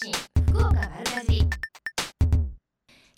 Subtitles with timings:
[0.00, 0.12] 信
[0.52, 1.42] 福岡丸かじ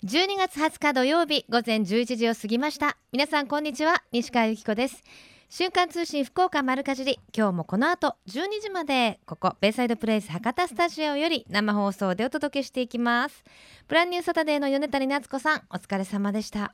[0.03, 2.97] 12月20日土曜日午前11時を過ぎました。
[3.11, 4.01] 皆さんこんにちは。
[4.11, 5.03] 西川由紀子です。
[5.47, 13.43] 瞬間通信福岡丸かじり今日もこの後12時までここベイサイドプレイス博多スタジオより生放送でお届けしていきます。
[13.87, 16.73] プランニューサタデーの米谷夏子さんお疲れ様でした。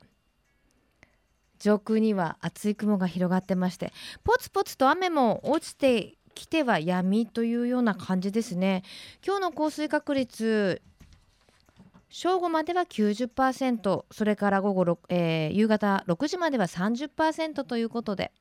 [1.59, 3.91] 上空には厚い雲が広がってまして
[4.23, 8.83] ポツポツと雨も落ちてきては闇というような感じですね。
[9.25, 10.81] 今日の降水確率
[12.09, 18.31] 正午までは90%それから午後、6えー夕方6時までは30%ということで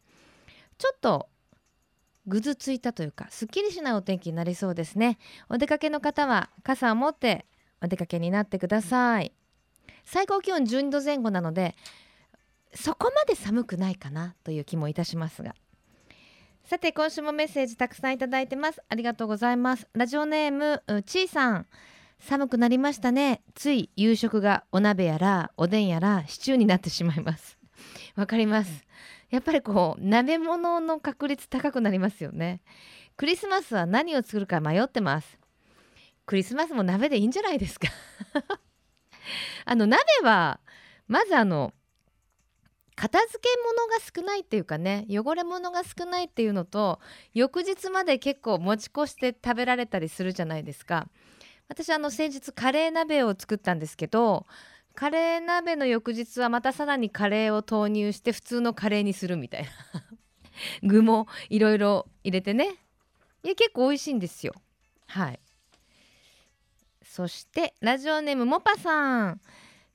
[0.79, 1.29] ちょっと
[2.27, 5.19] ぐずついたというかすっきりしないお天気になりそうですね。
[5.49, 7.47] お出かけの方は傘を持って
[7.83, 9.33] お出かけになってください。
[10.05, 11.75] 最高気温12度前後なので
[12.75, 15.55] そこまで寒くないかなという気もいたしますが。
[16.67, 18.83] さて今週もメッセージたくさんいただいてます。
[18.89, 19.87] ありがとうございます。
[19.93, 21.67] ラジオネームちーさん。
[22.19, 23.43] 寒くなりましたね。
[23.55, 27.57] つい夕食がお鍋やらおでんやらシチューになってしまいます。
[28.17, 28.85] わかります。
[29.31, 32.63] やっぱりこう鍋物の確率高くなりますよね。
[33.17, 35.39] クリスマスは何を作るか迷ってます。
[36.27, 37.87] クリスマスも鍋でいいんじゃないですか。
[39.67, 40.59] あの鍋は
[41.07, 41.73] まずあの
[42.97, 46.99] 片付け物が少ないっていうかね汚れ物が少ないっていうのと
[47.35, 51.09] 翌日まで結構持ち越して食べられたりするじゃないですか。
[51.69, 54.47] 私あの先日カレー鍋を作ったんですけど
[54.95, 59.69] カレー鍋の翌日はまたさらにカレーを投入して普通のカレーにするみたいな。
[60.83, 62.77] 具もいろいろ入れてね。
[63.43, 64.55] いや結構美味しいんですよ。
[65.07, 65.41] はい。
[67.05, 69.41] そしてラジオネームもぱさん。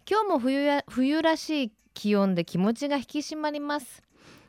[0.09, 4.03] 今日も冬や冬らしい気温で気持ちが引き締まります。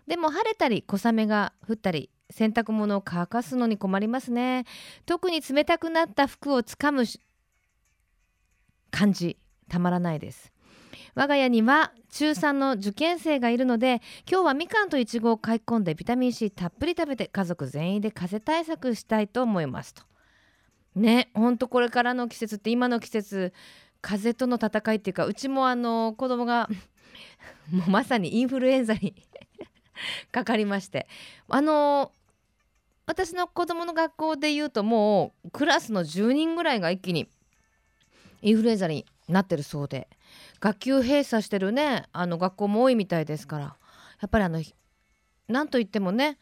[0.06, 4.64] でも晴れたり小雨が降ったり洗濯物を乾かすのに困りますね。
[5.06, 7.04] 特に冷たくなった服をつかむ
[8.90, 10.52] 感じたまらないです。
[11.14, 20.02] 我が家には中3の受験生がいるので今日はみかんといちごを買い込んでビタミン C たっぷり食べて家族全員で風邪対策したいと思いますと。
[20.94, 23.52] ねほんとこれからの季節って今の季節
[24.00, 26.68] 風邪との戦いっていうかうちもあの子供が
[27.70, 29.14] もうまさにインフルエンザに
[30.32, 31.06] かかりまして。
[31.48, 32.12] あの
[33.04, 37.28] 私の子供の学校で言うともうクラスの10人ぐらいが一気に
[38.42, 40.08] インフルエンザになってるそうで。
[40.60, 42.04] 学級閉鎖してるね。
[42.12, 43.76] あの学校も多いみたいですから。
[44.20, 44.62] やっぱりあの
[45.48, 46.38] なんといってもね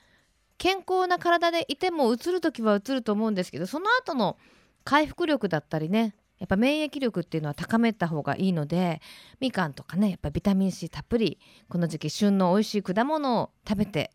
[0.58, 4.36] 健康な体でいてもうつる時はうつると思うんですけどその後の
[4.84, 9.00] 回復力だったりねやっぱ免疫力っていうのは高めた方がいいので
[9.38, 14.10] みかんとかねやっぱビタミン C たっぷりこの時期旬の美味しい果物を食べて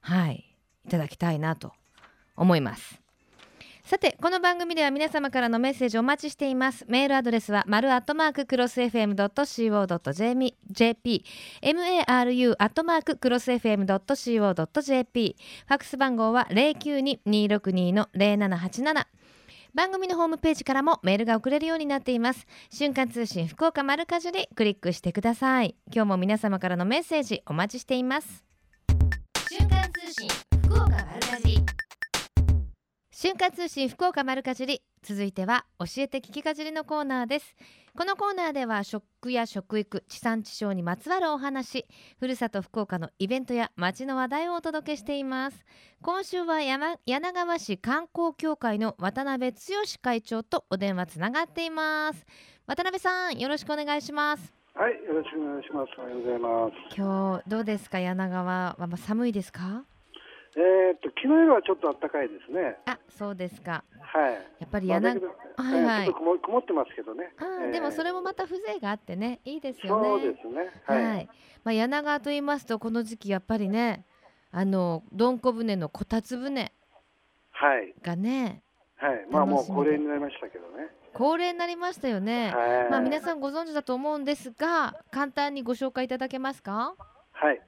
[0.00, 1.72] はいいただきたいなと
[2.36, 3.00] 思います。
[3.84, 6.86] さてこの番組では皆様からのメッセージお待ちしています。
[6.88, 9.34] メールアドレスは丸アットマーククロス FM.co.jp
[11.62, 15.36] maru アットマーククロス FM.co.jp
[15.66, 19.06] ファックス番号は092-262の0787
[19.74, 22.46] 番組のホームページからもメールが送れるようになっています。
[22.70, 25.74] 瞬間通信福岡丸かじりクリックしてください。
[25.92, 28.44] 今日も皆様からのメッセージお待ちしています。
[29.50, 30.28] 瞬間通信
[30.62, 31.53] 福岡丸かじり
[33.24, 34.82] 瞬間通信福岡丸かじり。
[35.02, 37.56] 続いては教えて聞きかじりのコーナーです。
[37.96, 41.86] このコーナーでは食や食育地産地消にまつわるお話
[42.20, 45.64] ふるさと福岡のイベントや街の話題をお届けしています。
[46.02, 49.58] 今週は山柳川市観光協会の渡辺剛
[50.02, 52.26] 会長とお電話つながっています。
[52.66, 54.52] 渡辺さんよろしくお願いします。
[54.74, 55.88] はい、よろしくお願いします。
[55.98, 56.94] おはようございます。
[56.94, 58.00] 今日どうですか？
[58.00, 59.86] 柳川はまあ寒いですか？
[60.56, 62.76] えーっと、昨日よりはちょっと暖かいですね。
[62.86, 64.34] あそうですかはい。
[64.60, 67.32] やっぱりまあ、だ柳けど、はいはいえーちょっと曇曇ってますけどね。
[67.38, 70.70] あーえーでもそれもまた風情があってねいいですよねそうですね。
[70.84, 71.28] は、はいい。
[71.64, 74.04] まあ、柳川と言いますとこの時期やっぱりね
[74.52, 76.72] あのどんこ船のこたつ船
[77.50, 77.94] はい。
[78.02, 78.62] がね
[78.96, 79.26] はい。
[79.30, 80.88] まあ、もう恒例になりましたけどね。
[81.14, 82.90] 恒例になりましたよね、はい。
[82.90, 86.94] まあ、皆さんご存知だと思うんですが簡単にご紹介いただけますか？
[87.32, 87.60] はい。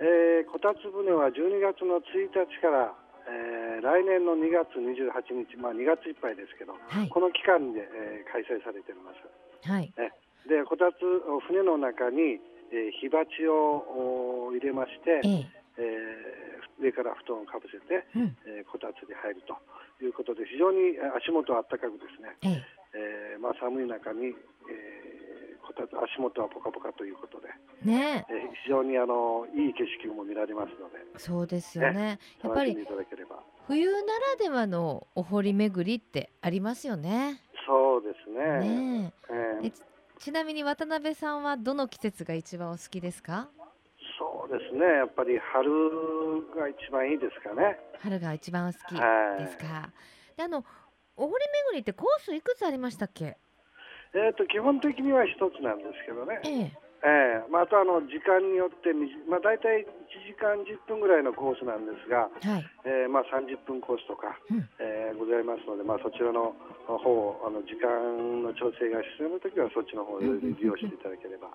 [0.00, 2.94] えーこたつ船は12月の1日から、
[3.28, 5.14] えー来年の2月28
[5.46, 7.08] 日、まあ、2月いっぱいですけど、はい。
[7.08, 9.22] この期間で、えー開催されています。
[9.70, 9.92] はい。
[10.48, 10.98] で、こたつ、
[11.46, 12.38] 船の中に、
[12.74, 15.46] えー火鉢をお入れまして、ええ。
[15.78, 18.36] えー上から布団をかぶせて、うん。
[18.46, 19.54] えーこたつに入ると
[20.02, 23.34] いうことで非常にえー足元は暖かくですね、え。
[23.34, 25.27] えーまあ、寒い中に、えー
[25.76, 27.48] 足元はポカポカということで、
[27.84, 28.26] えね。
[28.28, 30.98] えー非常にあのいい景色も見られますので。
[31.14, 32.18] えそうですよね。
[32.42, 32.76] やっぱり
[33.66, 37.40] 冬ならではのお堀巡りってありますよね。
[37.66, 38.68] そですね。
[38.68, 39.32] ねえ。
[39.62, 39.82] ええち
[40.18, 43.48] ちなみに渡辺さんはどの季節が一番お好きですか？
[44.18, 44.84] そうですね。
[44.84, 45.70] やっぱり春
[46.56, 47.78] が一番いいですかね。
[48.00, 49.90] 春が一番好きはいですか、
[50.36, 50.64] であの
[51.16, 53.38] お堀巡りってコースいくつありましたっけ？
[54.14, 56.40] えっ、と基本的には一つなんですけどね。
[56.44, 58.90] ええええまあ、あとあの時間によって
[59.30, 59.86] まあ、大体1
[60.26, 66.54] 時間10分ぐらいのコースなんですが、はいえーまあ、30分コースとか、うんえーございますので、まあ、そちらの
[66.86, 70.26] 方をあの時間の調整が必要な時はそっちの方を利
[70.58, 71.48] 用していただければ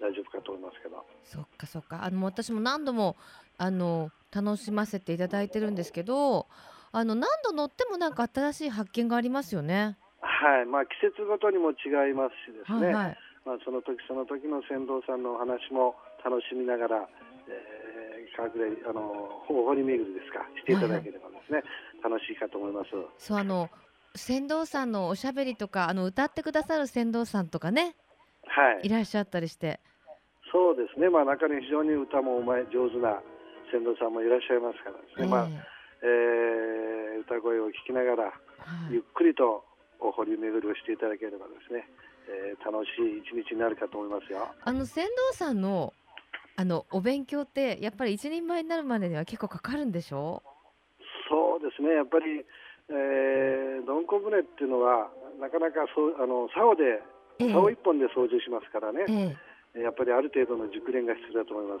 [0.00, 1.04] 大丈夫かと思いますけど。
[1.24, 3.16] そっかそっかあの私も何度も
[3.58, 6.46] あの楽しませていただいてるんですけど
[6.90, 9.96] あの何度乗ってもなんか新しい発見がありますよね。
[10.42, 10.66] はい。
[10.66, 13.18] まあ、季節ごとにも違いますしですね、はいはい。
[13.46, 15.94] まあ、その時その時の船頭さんのお話も
[16.26, 17.08] 楽しみながら、
[17.46, 21.62] えー、川暮あのほ掘り巡りですかしていただければですね、
[22.02, 22.90] 楽しいかと思います。
[23.18, 23.70] そうあの
[24.14, 27.94] 船頭さんのおしゃべりとかあの歌ってくださる船頭さんとかね。
[28.46, 28.86] はい。
[28.86, 29.80] いらっしゃったりして。
[30.52, 33.22] そうですね、まあ、中に非常に歌もうまい上手な
[33.72, 35.64] 船頭さんもいらっしゃいますからですね、まあえ。
[36.04, 36.92] えー
[37.22, 38.32] 歌声を聞きながら、は
[38.90, 38.94] い。
[38.94, 39.64] ゆっくりと
[40.02, 41.88] お堀巡りをしていただければですね、
[42.28, 44.48] えー楽しい一日になるかと思いますよ。
[44.62, 45.92] あの船頭さんの
[46.56, 50.42] あのお勉強ってやっぱり一人前になるまでには結構かかるんでしょ？
[51.28, 52.44] そうですね、やっぱり、
[52.90, 55.10] えー、どんこ船っていうのは、
[55.40, 57.02] なかなかそうあの竿で、
[57.38, 57.52] ええ。
[57.52, 59.06] 竿一本で操縦しますからね、
[59.74, 59.82] ええ。
[59.82, 61.78] やっぱりある程度の熟練が必要だと思いま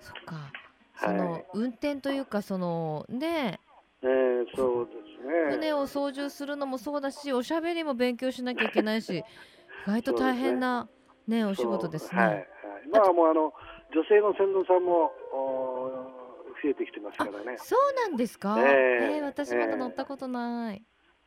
[0.00, 0.06] す。
[0.06, 0.36] そっか。
[0.36, 1.18] はい。
[1.18, 3.58] その、運転というかそのね。
[4.02, 5.03] えー、そうで。
[5.50, 9.24] 船を操縦するのもそうだしおしゃべりも勉強しなきゃいけないし
[9.86, 10.88] 意外と大変な
[11.26, 12.20] ねお仕事ですね。
[12.20, 12.48] はいはい、
[12.86, 13.52] 今はもうあの
[13.92, 16.24] 女性の船頭さんもお
[16.62, 17.56] 増えてきてますからね。
[17.58, 19.16] そうなんですか、ええ。
[19.16, 20.82] えー私まだ乗ったことない、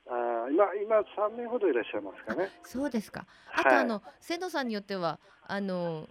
[0.07, 2.49] あー今今三名ほどいらっしゃいますかね。
[2.63, 3.25] そうですか。
[3.53, 3.77] あと、はい。
[3.79, 6.07] あの船頭さんによってはあの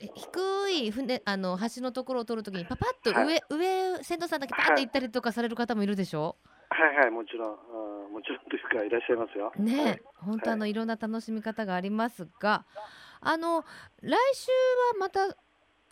[0.00, 9.52] え低い船あの橋のところを通るときにパパッと上、上船頭さんだけパーって行ったりとかされる方もいるでしょ、はいはいもちろん、うん、もちろんというかいらっしゃいますよ。
[9.56, 12.64] ねえ、はい本当あのいろんな楽しみ方がありますが、
[13.20, 13.62] あの
[14.02, 14.50] 来週
[14.92, 15.36] はまた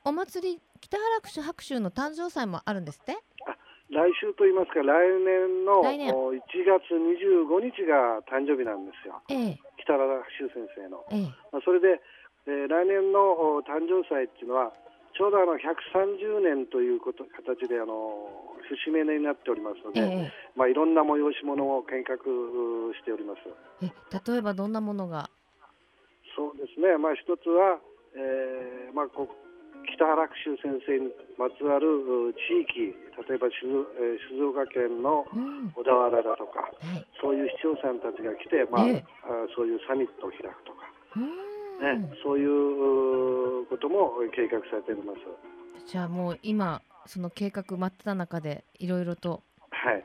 [0.05, 3.17] お祭り北原白秋の誕生祭もあるんですって？
[3.91, 4.87] 来週と言いますか来
[5.23, 9.23] 年の来年お1月25日が誕生日なんですよ。
[9.31, 10.05] ええ北原
[10.38, 11.05] 修先生の。
[11.12, 11.23] ええ
[11.53, 12.00] まあ、それで、
[12.47, 13.21] えー来年の
[13.56, 14.73] お誕生祭っていうのは
[15.16, 18.26] ちょうどあの130年ということ形であの
[18.66, 20.32] 節目になっておりますので、ええ。
[20.56, 22.19] まあ、いろんな催し物を計画
[22.99, 23.40] しております。
[23.82, 23.90] え
[24.32, 25.31] 例えばどんなものが？
[26.34, 27.78] そうですね、まあ、一つは、
[28.16, 29.28] えーまあ、こ
[29.87, 31.87] 北原久先生にまつわる
[32.31, 32.90] う地域、
[33.31, 35.70] 例えば静,、えー静岡県のうん。
[35.75, 37.06] 小田原だとか、はい。
[37.20, 39.05] そういう市長さんたちが来て、まあええ。
[39.22, 45.19] あそういうサミットを開くとか、うーんねそういううことも計画されております。
[45.87, 50.05] じゃあもう今その計画真っ只中でいろいろとはい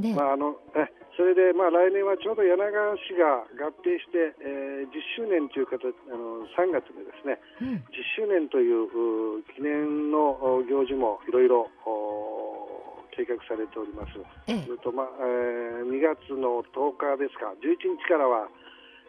[0.00, 14.18] ね、まああのえそれで、まあ、来年はちょうど柳川市が合併して、えー10周年という形あの3月でですねうん10周年というう記念のお行事もいろいろお計画されております。
[14.50, 18.50] ええと、まあえー2月の10日ですか11日からは、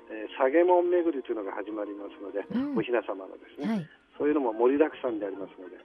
[0.10, 2.78] えー、下げ門巡りというのが始まりますので、うん。
[2.78, 3.90] おひな様のですね、はい。
[4.18, 5.78] そういうのも盛りだくさんでありますので、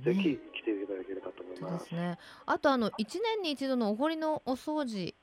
[0.00, 1.78] ぜひね来ていただければと思いま。
[1.78, 1.88] す。
[1.88, 2.18] すね。
[2.46, 5.14] あとあの一年に一度のお堀のお掃除。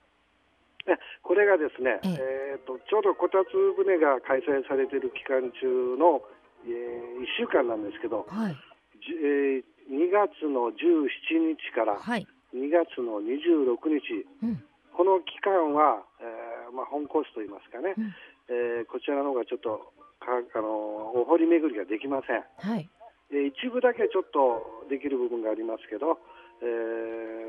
[0.87, 2.59] えこれがですね、ええ。
[2.63, 6.21] ー、とちょうどこたつ船が開催されている期間中の、
[6.65, 8.55] え1週間なんですけど、はい。
[9.03, 12.27] じえー2月の17日からはい。
[12.53, 14.63] 2月の26日、うん。
[14.91, 16.36] この期間は、えー
[16.71, 18.13] まあ、本コースといいますかね、うん。
[18.49, 20.67] えーこちらの方がちょっとかあの
[21.15, 22.43] お堀巡りができません。
[22.57, 22.89] はい。
[23.31, 26.19] で一部だけちょっとできる部分がありますけど、
[26.61, 26.65] え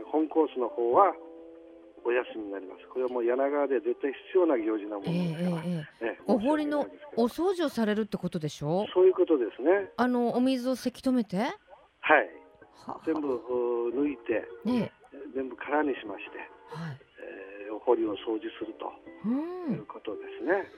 [0.02, 1.14] ー本コースの方は
[2.04, 2.86] お休みになります。
[2.88, 6.06] これはもう柳川で絶対必要な行事なものええですから、ええええ。
[6.06, 8.86] ええお堀のお掃除をされるってことでしょ？
[8.94, 9.90] そういうことですね。
[9.96, 11.36] あのお水をせき止めて？
[11.38, 11.44] は
[12.00, 12.30] はい。
[12.86, 13.00] あ。
[13.04, 14.92] 全部う抜いて、ね
[15.34, 16.38] 全部空にしまして、
[16.70, 16.98] はい。
[17.66, 18.90] えーお堀を掃除すると
[19.24, 19.28] う
[19.72, 20.70] いうんことですね。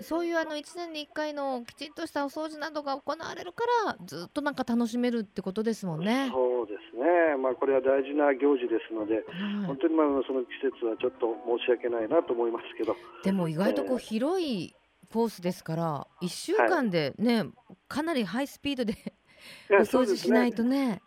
[0.00, 6.30] そういうあの1年に1回のきちんとしたお掃除などが行われるからずっとなんか楽しめるってことですもんね。
[6.32, 7.36] そうですね。
[7.40, 9.24] まあこれは大事な行事ですので、はい
[9.66, 10.48] 本当にまあその季
[10.78, 14.74] 節はちょっと申し訳ないなと思いますけど、でも意外とこうええ広い
[15.14, 17.44] コースですから1週間でね、
[17.86, 18.94] かなりハイスピードで
[19.70, 21.00] お掃除しないとね。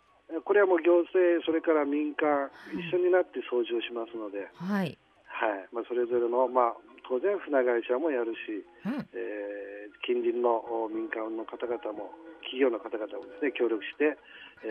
[0.44, 4.98] これはもう行政、それから民間、一緒になって掃除をしますので、はい
[5.38, 6.76] はいまあ、それぞれの、まあ、
[7.08, 9.68] 当然船会社もやるし、うんえー
[10.06, 14.16] 近隣のお民間の方々も企業の方々もですね協力して、
[14.64, 14.68] え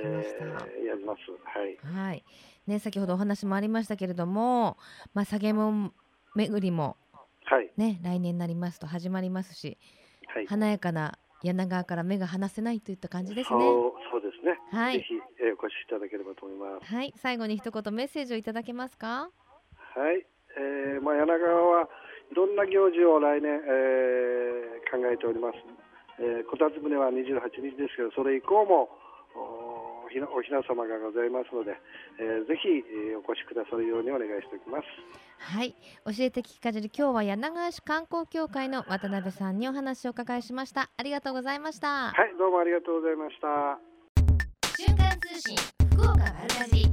[0.84, 1.20] ーやります。
[1.44, 1.78] はい。
[1.84, 2.24] はい
[2.66, 4.78] ね先ほどお話もありましたけれども
[5.14, 5.92] まあ下げも
[6.34, 6.98] 巡りも
[7.46, 7.70] はい。
[7.78, 9.78] ね来年になりますと始まりますし
[10.28, 10.48] はい。
[10.48, 14.58] 華やかな柳川から目が離せないといった感じですねそうそうですね。
[14.72, 16.94] はいぜひ、えーお越しいただければと思います。
[16.94, 19.30] はい最後に一言メッセージをいただけますか？
[19.96, 20.26] はい。
[20.58, 21.90] えーまあ柳川は
[22.32, 25.58] いろんな行事を来年、えー考えております。
[26.20, 28.90] えーこたつ船は28日ですけど、それ以降も
[29.36, 31.76] おひなおひな様がございますので、
[32.20, 34.88] えーぜひ、えーお越しくださるようにお願いしておきます。
[35.40, 43.80] はい教えて聞きかじり今日は柳川市観光協会の渡辺さんにお話をお伺いしましたありがとうございましたはい、どうもありがとうございました。
[44.76, 45.56] 瞬間通信
[45.94, 46.86] 福岡丸かじり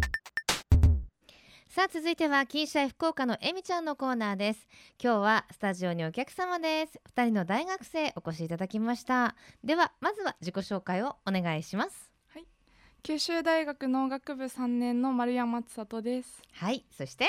[1.75, 4.69] さあ続いては金シャイ福岡のえみちゃんのコーナーです。
[5.03, 7.01] 今日はスタジオにお客様です。
[7.05, 9.35] 二人の大学生お越しいただきました。
[9.65, 12.13] ではまずは自己紹介をお願いします。
[13.03, 16.41] 九州大学農学部3年の丸山千里です。
[16.53, 16.85] はい。
[16.97, 17.27] そして？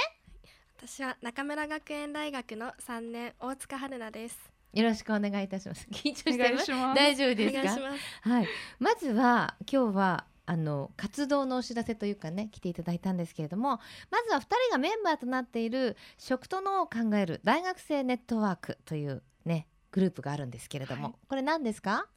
[0.77, 4.37] 私は中村学園大学の3年大塚春奈です。
[4.73, 5.87] よろしくお願いいたします。
[5.89, 6.95] 緊張してますいします。
[6.95, 7.75] 大丈夫おです
[8.23, 8.29] か？
[8.29, 8.47] はい。
[8.77, 13.79] まずは今日はあの活動のお知らせというかね来ていただいたんですけれども
[14.11, 22.07] まずは2人がメンバーとなっている食と脳を考える大学生ネットワークというねグループがあるんですけれども、はいこれ何ですか、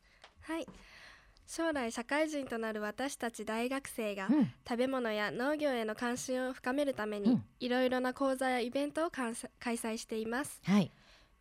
[0.43, 0.67] はい。
[1.47, 10.61] 将来社会人となる私たち大学生がうん食べ物や農業への関心を深めるためにうんいろいろな講座やイベントを開催しています。
[10.65, 10.91] はい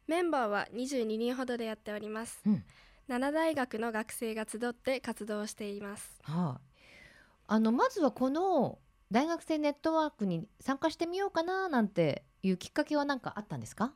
[0.08, 2.40] メンバーは22人ほどでやっております。
[2.46, 2.64] うん
[3.10, 6.20] 7大学の学生が集って活動しています。
[6.24, 6.67] はい、
[7.48, 8.78] あのまずはこの
[9.10, 13.94] 大学生ネットワークに参加してみようかななんていうきっかけは何かあったんですか？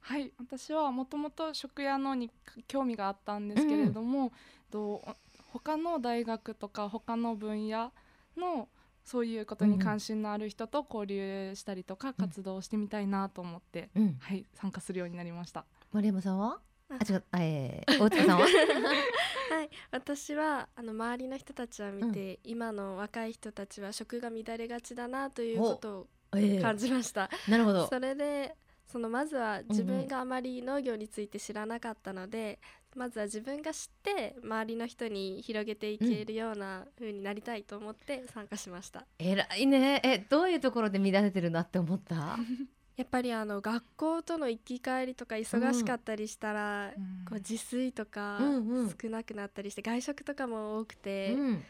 [0.00, 2.30] はい、私はもともと食や農に
[2.68, 4.32] 興味があったんですけれども、
[4.70, 5.02] と
[5.50, 7.90] 他の大学とか他の分野
[8.36, 8.68] の
[9.02, 15.64] そういうことに関心のある人と交流したりとか活動をしてみたいなと思って、うん、はい、参加するようになりました。
[15.90, 16.58] 丸山さんは？
[16.90, 18.46] ああ違う、あえー、大塚さんは？
[19.50, 27.30] はい、私はあの周りの人たちを見て、今の若い人たちは食が乱れがちだなということをえ感じました。
[27.48, 27.86] なるほど。
[27.86, 32.58] それでそのまずは自分があまり農業について知らなかったので、
[32.94, 39.04] まずは自分が知って周りの人に広げていけるような風になりたいと思って参加しました。
[39.18, 40.00] 偉いね。
[40.04, 42.36] えどういうところで乱れてるなって思った？
[42.96, 47.24] やっぱりあの学校との行き帰りとか忙しかったりしたら、うん。
[47.24, 48.88] こう自炊とかうんうん。
[48.90, 51.62] 少なくなったりして、外食とかも多くて、うん、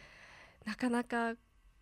[0.64, 1.34] なかなか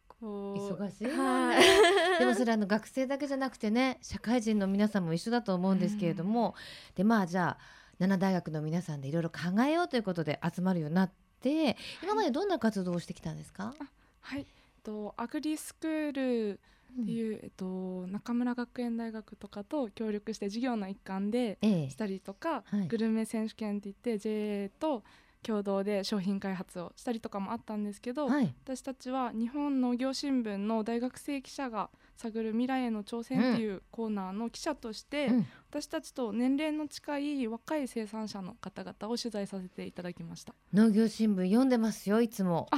[0.07, 1.07] こう忙しい。
[1.09, 1.63] はい。
[2.21, 6.55] でもそれあの学生だけじゃなくてね社会人の皆さんも一緒だと思うんですけれども、
[6.95, 13.75] でまあじゃあ七大学の皆さんでいろいろ考えようということで集まるようになって今までどんな活動をしてきたんですか、
[14.21, 14.47] はい、
[14.83, 16.61] とアグリスクール
[17.01, 21.91] っていう、えっと中村学園大学とかと協力して授業の一環でええ。
[21.91, 22.89] したりとか、はい。
[22.89, 25.03] グルメ選手権って言って JA と
[25.43, 28.55] 共同で商品開発をしたりとかもあったんですけど、はい。
[28.65, 31.91] 私たちは日本農業新聞の大学生記者が
[32.23, 40.53] 探る未来への挑戦っていうコーナーの記者として、うん私たちと年齢の近い若い生産者の方々を取材させていただきました。
[40.75, 42.69] 農業新聞読んでますよいつも。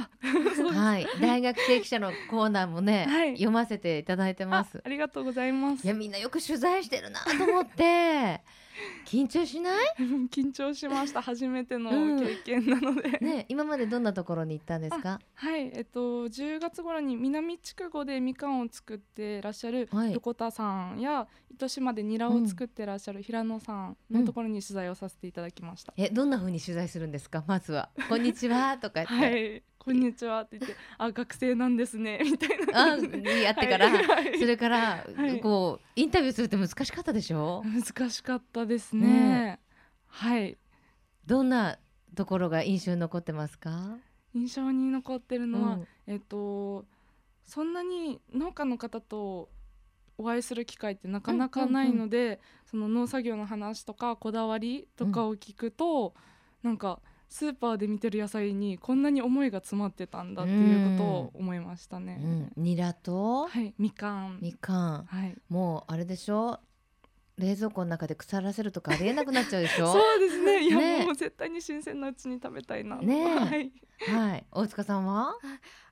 [0.71, 4.81] はい、大学生記者のコーナーもね、はい読ませていただいてまあす。
[4.81, 5.93] ありがとうございますいや。
[5.93, 8.41] みんなよく取材してるなと思って
[9.05, 9.85] 緊張しない？
[10.31, 11.21] 緊張しました。
[11.21, 13.11] 初めてのうん経験なので。
[13.21, 15.19] ね今までどんなところに行ったんですか？
[15.35, 25.93] はい、えっと10月頃に南筑後でみかんを作ってらっしゃるはい横田さんや糸島でニラを作ってらっしゃる平野さんのところに取材をさせていただきました。
[25.97, 27.43] えどんな風に取材するんですか？
[27.47, 29.13] まずはこんにちはとか言って。
[29.13, 30.41] はい、こんにちは。
[30.41, 32.19] って言って、あ学生なんですね。
[32.25, 33.43] みたいなあ感じで。
[33.43, 33.91] やってから、
[34.39, 35.39] それから、はい。
[35.39, 37.63] こうインタビューするって難しかったでしょ？
[37.63, 39.07] 難しかったですね。
[39.07, 39.59] ね。
[40.07, 40.57] はい、
[41.27, 41.77] どんな
[42.15, 43.97] ところが印象に残ってますか？
[44.33, 45.87] 印象に残ってるのは、うん。
[46.07, 46.85] えっと
[47.43, 49.49] そんなに農家の方と
[50.17, 56.15] お会いする機会ってなかなかないので、その農作業の話とかこだわりとかを聞くと、
[56.63, 57.01] なんか
[57.35, 62.21] スーパーで見てる野菜にこんなに思いが詰まってたんだっていうことを思いましたね。
[62.23, 62.27] う
[62.61, 63.47] ん、ニラと？
[63.49, 64.39] はい、みかん。
[64.41, 66.61] みかん、はい、もうあれでしょ？
[67.37, 69.87] 冷蔵庫の中で腐らせるとかありえなくなっちゃうでしょ？
[69.91, 70.63] そうですね。
[70.63, 72.95] いやねもう絶対に新鮮なうちに食べたいな。
[72.97, 73.15] ね。
[73.21, 73.71] えはい。
[74.07, 74.45] はい。
[74.51, 75.35] 大塚さんは、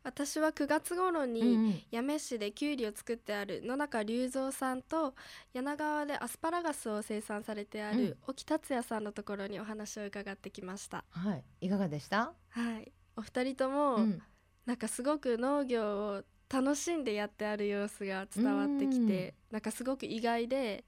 [0.03, 5.15] 私は9月頃に、八女市できゅうりを作ってある野中隆三さんと
[5.53, 7.97] 柳川でアスパラガスを生産されてあうん。
[7.97, 11.03] る沖達也さんのところにお話を伺ってきました。
[11.09, 11.43] はい。
[11.61, 14.21] いかがでした、はい、お二人とも、うん。
[14.65, 20.85] なんかすごく農業を楽しんでやってある様子が伝わってきて、なんかすごく意外で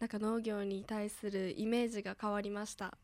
[0.00, 2.96] なんか農業に対するイメージが変わりました。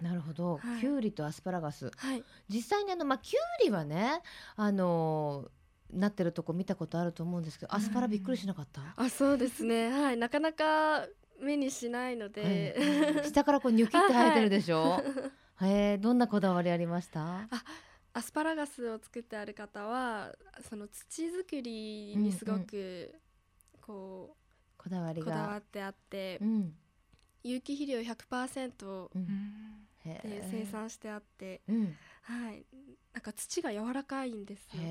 [0.00, 0.80] なるほど、はい。
[0.80, 1.90] きゅうりとアスパラガス。
[1.96, 4.22] はい、実際にあのまあきゅうりはね
[4.56, 5.50] あのー
[5.92, 9.90] なってるとこ見たことあると思うんですけどアスパラびっくりしなかった、あそうですね。
[9.90, 10.16] はい。
[10.16, 11.04] なかなか
[11.40, 12.76] 目にしないので、
[13.24, 15.02] 下からこうニョキって生えてるでしょ、
[15.60, 17.48] へえどんなこだわりありました？
[18.12, 20.32] アスパラガスを作ってある方は
[20.68, 23.12] その土作りにすごく
[23.80, 24.36] こ
[24.82, 26.74] こだわりうこだわがってあって、うん。
[27.42, 29.86] 有機肥料100%うん。
[30.06, 30.48] へでえ。
[30.50, 31.96] 生産してあって、うん。
[32.22, 32.64] はい。
[33.12, 34.82] なんか土が柔らかいんですよ。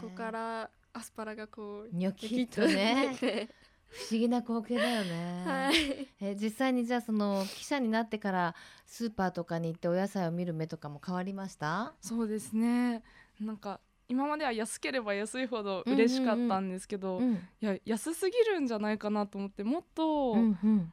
[0.00, 3.16] そこからアスパラがこうニョキッと ね。
[3.88, 6.08] 不思議な光景だよね、はい。
[6.20, 8.54] え実際にじゃあその記者になってから
[8.86, 11.94] スーパーとかに行ってお野菜を見る目とかも変わりました？
[12.00, 13.02] そうですね。
[13.40, 13.80] なんか
[14.12, 17.38] 今までは安ければ安いほど嬉しかったんですけど、いうん。
[17.60, 20.92] や安すぎるんじゃないかなと思ってもっとうんうん。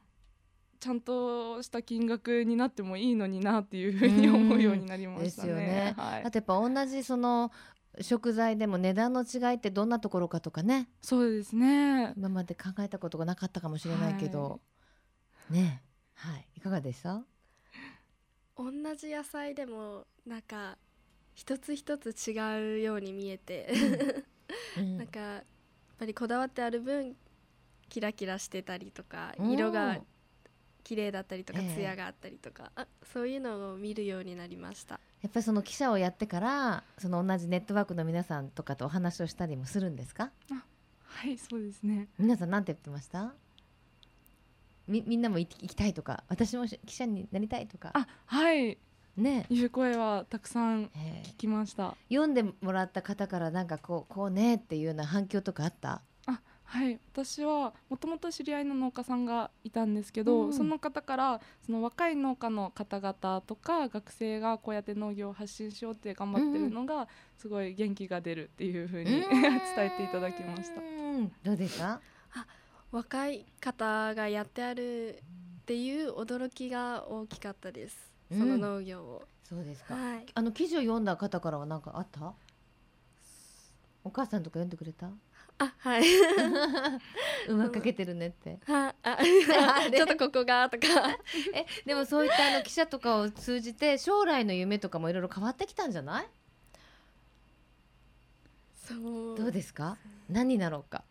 [0.80, 5.26] ちゃんとした金額になってもいいのになっていうふうに思うようになりましたね。
[5.26, 5.94] ですよね。
[5.98, 6.24] はい。
[6.24, 7.52] あとやっぱ同じその
[8.00, 10.88] 食材でも値段の違いってどんなところかとかね。
[11.02, 12.14] そうですね。
[12.16, 14.62] 今まで考えたことがなかったかもしれないけど、
[15.50, 15.82] ね。
[16.14, 16.46] はい。
[16.56, 17.22] いかがでした？
[18.56, 20.78] 同じ野菜でもなんか
[21.40, 23.72] 一つ一つ違うように見えて、
[24.76, 24.98] うん。
[24.98, 25.42] なんかやっ
[25.98, 27.16] ぱりこだわってある分
[27.88, 29.50] キラキラしてたりとかうん。
[29.52, 29.96] 色が
[30.84, 31.74] 綺麗だったりとかええ。
[31.74, 35.00] 艶があったりとか、あそういうのを見るようになりました。
[35.22, 40.30] やっぱりその記者をやってからその同じネットワークの皆さんとかとお話をしたりもするんですか？
[41.06, 42.08] はいそうですね。
[42.18, 43.32] 皆さんなんて言ってました？
[44.86, 47.92] みみんなも行き行きたいとか私も記者になりたいとか。
[47.94, 48.76] あはい
[49.16, 49.46] ね。
[49.50, 51.96] いう声はたくさんえ聞きました。
[52.08, 56.02] 読んでもらった方からなんかこうこうねっていうような反響とかあった？
[56.26, 57.00] あはい。
[57.12, 60.52] 私はもともと知り合いの農家さんがいたんですけど、うん。
[60.52, 69.26] その方からその若い農家の方々とか学生がこうやって農業を発信しようって頑張ってるのがすごい元気が出るっていう風に 伝
[69.78, 70.80] えていただきました。
[70.80, 70.84] う
[71.22, 72.00] んどうですか
[72.92, 75.22] 若い方がやってある
[75.62, 79.94] っていう驚きが大きかったですその農業を、そうですか。
[79.94, 80.26] はい。
[80.34, 82.32] あの記事を読んだ方からは何かあった？
[84.02, 85.08] お母さんとか読んでくれた？
[85.58, 86.02] あはい。
[87.48, 88.58] うまく書けてるねって。
[88.70, 89.16] は あ
[89.90, 89.96] れ？
[89.98, 90.86] ちょっとここがとか。
[91.52, 96.28] えでもそういったあの記者とかを通じて将来の夢とかもいろいろ変わってきたんじゃない？
[98.86, 99.36] そう。
[99.36, 99.96] どうですか？
[100.28, 101.04] 何になろうか？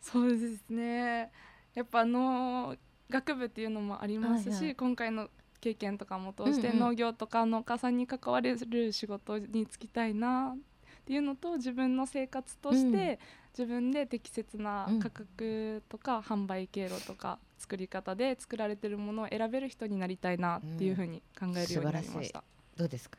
[0.00, 1.32] そうですね。
[1.74, 2.76] やっぱ農
[3.10, 4.74] 学部っていうのもありますし、はいはい。
[4.76, 13.18] 今回の経験とかも通して農業とか農家さんに関われる仕事に就きたいなっていうのと自分の生活として
[13.58, 22.44] 自分で適切な価格とか販売経路とか作り方で作られてるものを選べる人になりたいなっていうふうに考えるようになりました。
[22.76, 23.18] どうですか、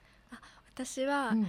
[0.73, 1.47] 私は、うん。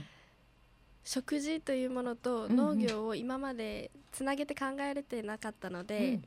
[1.05, 6.24] 食事というものと農業を今までつなげて考えれてなかったので、うん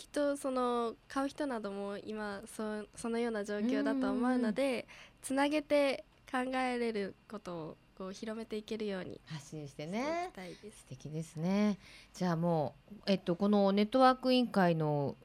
[0.00, 4.86] きっとその買う人なども今そそのような状況だと思うので、
[5.20, 10.78] つなげて考えれることをこう広めていけるように発信してしていねきたいです。
[10.78, 11.78] 素敵ですね。
[12.14, 15.16] じゃあもうえっとこのネットワーク委員会の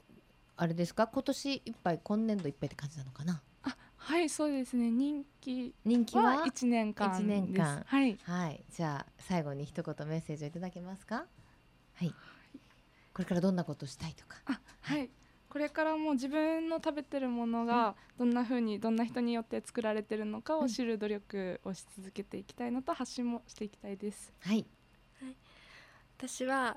[0.57, 1.07] あれですか？
[1.07, 3.41] 今年いっぱい今年度いっぱいって感じなのかな？
[3.63, 4.91] あはいそうですね。
[4.91, 6.39] 人気人気は？
[6.41, 7.21] は1年間です。
[7.21, 7.81] 一年間。
[7.87, 8.17] はい。
[8.23, 8.61] はい。
[8.75, 11.25] じゃあ最後に一言メッセージをいただけますか？
[11.95, 12.13] はい
[13.15, 14.41] これからどんなことしたいとか。
[14.45, 15.09] あはい。
[15.49, 24.33] これからも自分の食べてるものがどんな風にどんな人によって作られてるのかを知る努力をし続けていきたいのと発信もしていきたいです。
[24.41, 24.65] はい。
[26.17, 26.75] 私は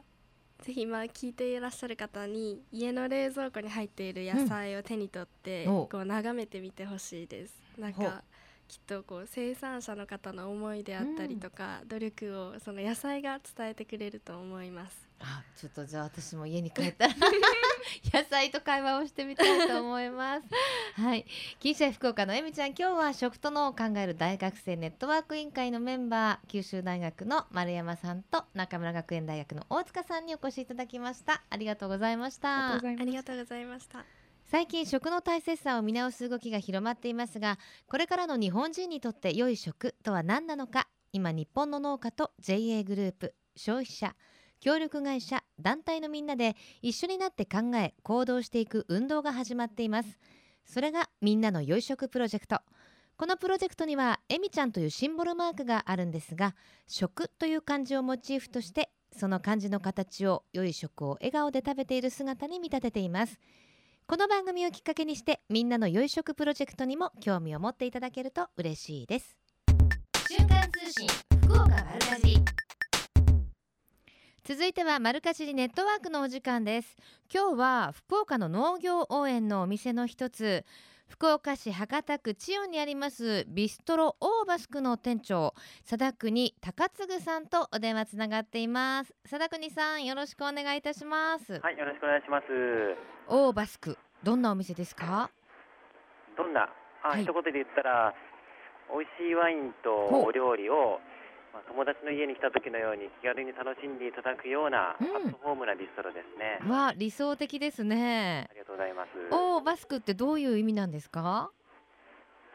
[0.62, 7.54] ぜひ今聞いていらっしゃる方に家の冷蔵庫に入っている野菜を手に取って、こう眺めてみてほしいです。
[7.76, 8.06] なんほう。
[8.06, 8.22] か
[8.68, 15.08] きっとこう生産者の方の思いであったりとか、努力をその野菜が伝えてくれると思います。
[15.20, 17.14] あちょっとじゃあ私も家に帰ったら
[18.14, 20.46] 野菜と会話をしてみたいと思います。
[21.00, 21.26] はい。
[21.58, 31.42] 金シェ福岡のえみちゃん今日は食と脳を考える大学生ネットワーク委員会のメンバー九州大学の丸山さんと中村学園大学の大塚さんにお越しいただきました。
[31.50, 32.74] ありがとうございました。
[32.74, 34.04] ありがとうございました。
[34.50, 40.88] 最近食の大切さを見直す動きが広まっていますがこれからの日本人にとって良い食とは何なのか。
[41.12, 44.14] 今日本の農家と JA グループ消費者
[44.60, 50.18] 協力会社団体のみんなで一緒になって考え行動していく運動が始まっています。
[50.64, 52.60] それがみんなの良い食プロジェクト。
[53.18, 56.54] このプロジェクトにはえみちゃんというシンボルマークがあるんですが
[56.86, 63.38] 食という漢字をモチーフとしてその漢字の形を良い食を笑顔で食べている姿に見立てています。
[64.10, 69.36] この番組をきっかけにしてみんなの良い食プロジェクトにも興味を持っていただけると嬉しいです。
[70.30, 71.06] 瞬間通信
[71.42, 72.38] 福岡丸かじり。
[74.46, 76.96] 続いてはマルカジリネットワークのお時間です。
[77.30, 80.64] 今日は福岡の農業応援のお店の一つ
[81.08, 85.54] 福岡市博多区千代にありますビストロオーバスクの店長
[85.88, 89.14] 佐田国高次さんとお電話つながっています。
[89.28, 91.60] 佐田国さんよろしくお願いいたします。
[91.60, 92.44] はい、よろしくお願いします。
[93.26, 95.30] オーバスクどんなお店ですか？
[96.36, 96.68] どんな、
[97.02, 97.22] あ、はい。
[97.22, 98.14] 一言で言ったら、
[98.92, 99.90] 美味しいワインと
[100.24, 101.00] お料理を、
[101.58, 106.62] まあ、友達の家に来た時のように気軽に楽しんでいただくような、うんアットホームなビストロですね。
[106.70, 109.08] わ理想的ですねありがとうございます。
[109.34, 111.50] オーバスクってどういう意味なんですか？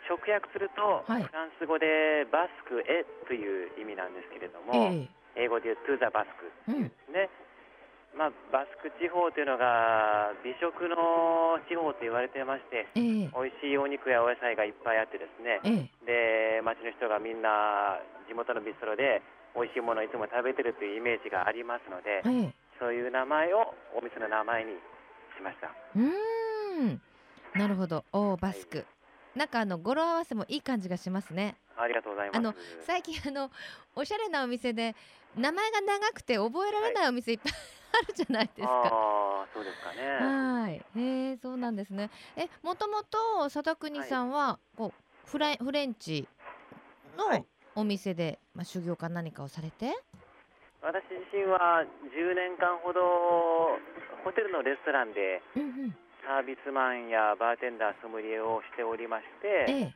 [0.08, 7.28] 直訳すると、はいフランス語でバスクへという意味なんですけれども、え英語で言う to the バスクえうんね。
[8.14, 13.34] まあ、バスク地方というのが美食の地方と言われていまして、ええ。
[13.34, 16.62] 美味しいお肉やお野菜がいっぱいあってですね、ええ。
[16.62, 17.98] で町の人がみんな
[18.30, 19.22] 地元のビストロで
[19.58, 22.56] 美味しいものをいつも食べてるというイメージがありますので、ええ。
[22.80, 24.78] そういう名前をお店の名前に
[25.34, 25.74] しました。
[25.96, 27.02] うーん。
[27.58, 28.06] なるほど。
[28.14, 28.86] オーバスク、
[29.36, 31.56] なんかあの語呂合わせもいい感じがしますね。
[31.78, 32.38] ありがとうございます。
[32.38, 32.54] あの
[32.86, 33.50] 最近あの
[33.96, 34.96] おしゃれなお店で
[35.36, 38.68] 名前が長くて覚えられないお店いっぱいあるじゃないですか。
[38.68, 40.02] ああ、そうですかね。
[40.20, 42.10] はい、へえ、そうなんですね。
[42.36, 46.28] え、もともと佐田国さんは、こうフライフレンチ
[47.18, 49.98] のはいお店で、まあ修行か何かをされて、
[50.82, 51.82] 私自身は
[52.14, 53.02] 10年間ほど
[54.24, 55.42] ホテルのレストランで
[56.22, 59.96] サービスマンやバーテンダー、ソムリエをしておりまして、ええ、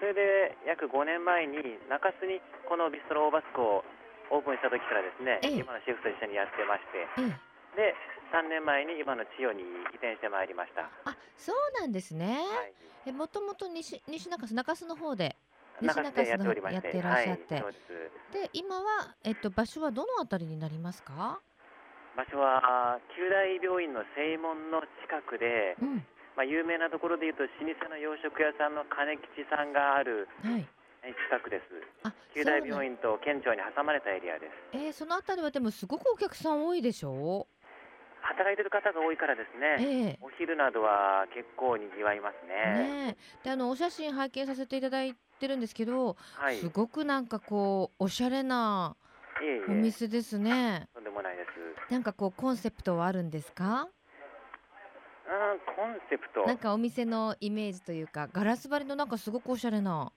[0.00, 3.84] それで約5年前に中洲にこのビストロオーバスクを
[4.30, 7.36] オープンした時からですね、ええ今のシェフと一緒にやってまして、え
[7.76, 7.94] え、で
[8.32, 9.62] 3年前に今の千代に
[9.92, 10.88] 移転してまいりました。
[11.08, 12.36] あ、そうなんですね。
[12.36, 12.72] はい、
[13.06, 15.36] え、もともと西西中洲中洲の方で
[15.80, 17.74] 西中洲のやってらっしゃって、はい、
[18.32, 21.40] で今はえっと場所はどのあたりになりますか？
[22.16, 26.02] 場所は九大病院の正門の近くで、うん、
[26.34, 30.66] まあ、有名なところでいうと老舗の洋食屋さんの金吉さんがあるはい。
[31.04, 31.62] え近くです。
[32.02, 34.52] あ、九大病院と県庁に挟まれたエリアです。
[34.72, 37.46] えーそのあたりはでもすごくお客さん多いでしょ？
[38.20, 39.62] 働いてる方が多いからですう？
[39.62, 40.18] ええね。
[40.20, 42.88] お昼などは結構にぎわいますね。
[43.06, 46.58] ねえであのお写真拝見させていただいてるんですけど、はい。
[46.58, 48.96] いすごくなんかこうおしゃれな。
[49.68, 50.88] お店ですね。
[50.94, 51.92] とんでもないです。
[51.92, 53.88] なんかこうコンセプトはあるんですか？
[55.28, 56.44] うん、コンセプト。
[56.44, 60.10] なんかお店のイメージというかガラス張りのなんかすごくおしゃれな。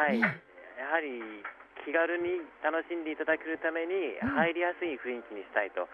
[0.00, 0.16] はい。
[0.16, 0.40] ね
[0.80, 1.44] やはり
[1.84, 5.84] 気軽に楽しんでいただけるためにうん入りやすい雰囲気にしたいと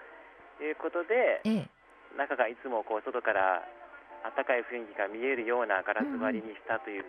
[0.63, 1.71] いうことで、ええ
[2.17, 3.67] 中がいつもこう外から
[4.23, 7.05] 暖かい雰囲気が見えるようなガラス張りにしたという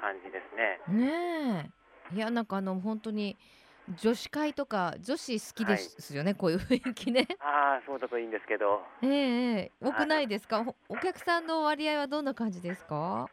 [0.00, 0.80] 感じですね。
[0.86, 1.72] ね
[2.10, 3.38] えいやなんかあの本当に
[3.88, 7.26] 女子会とか女子好きですよね、こういう雰囲気ね。
[7.40, 10.64] ああ、そうだといいんですけど、ええええ多くないですか？
[10.64, 13.30] ほお客さんの割合はどんな感じですか？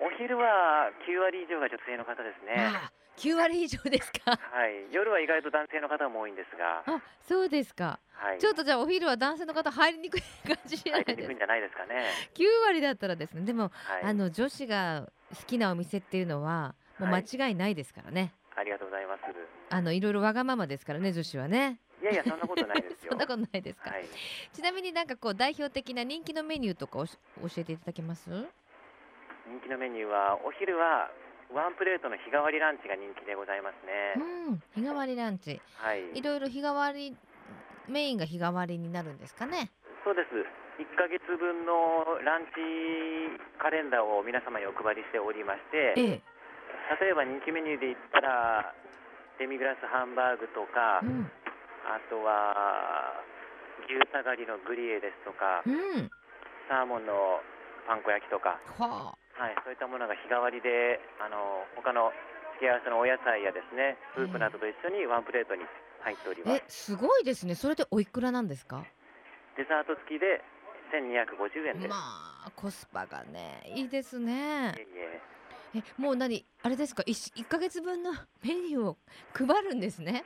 [0.00, 2.54] お昼は9割以上が女性の方ですね。
[2.56, 4.30] ああ、9割以上ですか？
[4.30, 4.92] はい。
[4.92, 7.98] 夜は意外と男性の方も多いんですが、あ、そうですか。
[8.12, 8.38] はい。
[8.38, 11.34] ちょっとじゃあお昼は男性の方入りにくい感じじゃないですか。
[11.34, 12.04] じゃないですかね。
[12.34, 13.42] 9割だったらですね。
[13.42, 14.02] でも、はい。
[14.04, 18.32] あの女子が好きなお店っていうのはもうはい間違いないですからね。
[18.56, 19.20] ありがとうございます。
[19.70, 21.80] あのいろいろわがままですからね女子はね。
[22.00, 23.10] いやいや、そんなことないですよ。
[23.12, 23.90] そんなことないですか？
[23.90, 24.04] はい。
[24.52, 27.08] ちなみになんかこう代表的な人気のメニューとか教
[27.56, 28.30] えていただけます？
[29.48, 31.10] 人気のメニューは、お昼は
[31.52, 34.52] ワンプレートの日替わりランチが人気でございますうね。
[34.52, 35.60] ん、日替わりランチ。
[35.80, 36.04] はい。
[36.14, 37.16] いろいろ日替わり
[37.88, 39.70] メインが日替わりになるんですかね？
[40.04, 40.28] そうです。
[40.78, 42.60] 1ヶ月分のランチ
[43.58, 46.22] カレンダーを皆様にお配りしておりまして、ええ
[47.00, 48.72] 例えば人気メニューで言ったら、
[49.38, 51.30] デミグラスハンバーグとか、うん
[51.88, 53.16] あとは
[53.88, 56.08] 牛たがりのグリエですとか、うん
[56.68, 57.40] サーモンの
[57.88, 62.10] パン粉焼きとか、はあはい、そういったものが日替わりで、あの他の
[62.58, 65.62] 付け合わせのお野菜やですね、スープなどと一緒にワンプレートに
[66.02, 66.56] 入っております。
[66.58, 67.54] えすごいですね。
[67.54, 68.82] それでおいくらなんですか？
[69.56, 70.42] デザート付きで
[70.90, 71.88] 1250円です。
[71.88, 71.96] ま
[72.46, 74.74] あコスパがねいいですね。
[75.74, 78.10] いえもう何あれですか？1, 一ヶ月分の
[78.42, 78.96] メニューを
[79.34, 80.24] 配るんですね？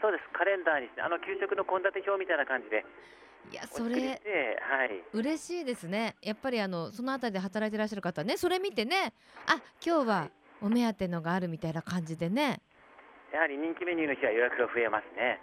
[0.00, 2.84] そうです、カレンダーにして、あの給食の献立表みたいな感じで。
[2.84, 6.16] おいやそれて、はい、嬉しいですね。
[6.22, 9.12] やっぱりあのそのあたりで働いてらっしゃる方はねそれ見てね
[9.46, 10.30] あ今日は
[10.60, 12.60] お目当てのがあるみたいな感じでね。
[13.32, 15.40] やはり人気メニューの日は予約が増えますね。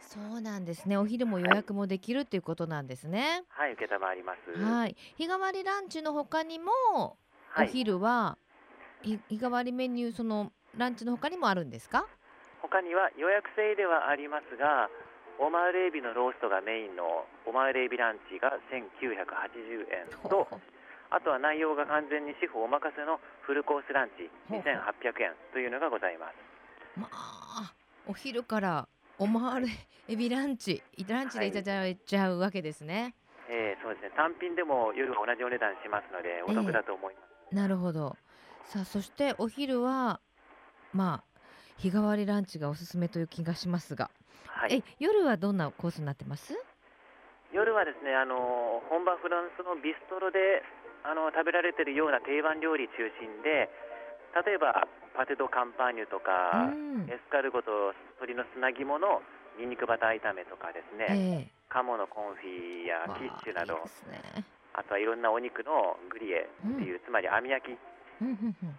[0.00, 0.96] そうなんですね。
[0.96, 3.44] お昼も予約もできるっていうことなんですね。
[3.48, 4.60] はい、受けたまわります。
[4.60, 4.96] はい。
[5.16, 7.16] 日替わりランチの他にもお
[7.50, 8.36] はい、昼は、
[9.02, 12.06] ひ日替わりメニューそのランチの他にもあるんですか？
[12.60, 14.90] 他には予約制ではありますが、
[15.40, 20.46] オマールエビのローストがメインのオマールエビランチが1980円と、
[21.08, 24.72] あとは内容が完全にシェフお任せのフルコースランチほうほう。
[24.72, 26.36] 2800円というのがございます。
[27.00, 27.72] まあ
[28.06, 28.86] お昼から
[29.18, 29.68] オマール
[30.08, 33.14] エビランチランチでいただいちゃうわけですね、
[33.48, 37.54] えーそうですね、単品でも夜は同じお値段しますので、お得だと思います。
[37.54, 38.16] なるほど。
[38.66, 40.20] さあそしてお昼は
[40.92, 41.40] まあ
[41.78, 44.10] 日替わりランチがおすすめという気がしますが、
[44.60, 46.52] はい、え夜はどんなコースになってます？
[47.48, 50.60] 夜はですね、あの本場フランスのビストロで
[51.00, 53.72] あの食べられているような定番料理中心で、
[54.36, 54.84] 例えば
[55.16, 57.08] パテ・ド・カンパーニュとか、うん。
[57.08, 59.24] エスカルゴと鶏の砂肝の
[59.56, 61.72] ニンニクバター炒めとかですね、ええ。
[61.72, 63.80] 鴨のコンフィやキッシュなど
[64.12, 64.44] ね。
[64.76, 67.80] あとはいろんなお肉のグリエっていう、つまり網焼き。
[68.20, 68.78] うんうんうん。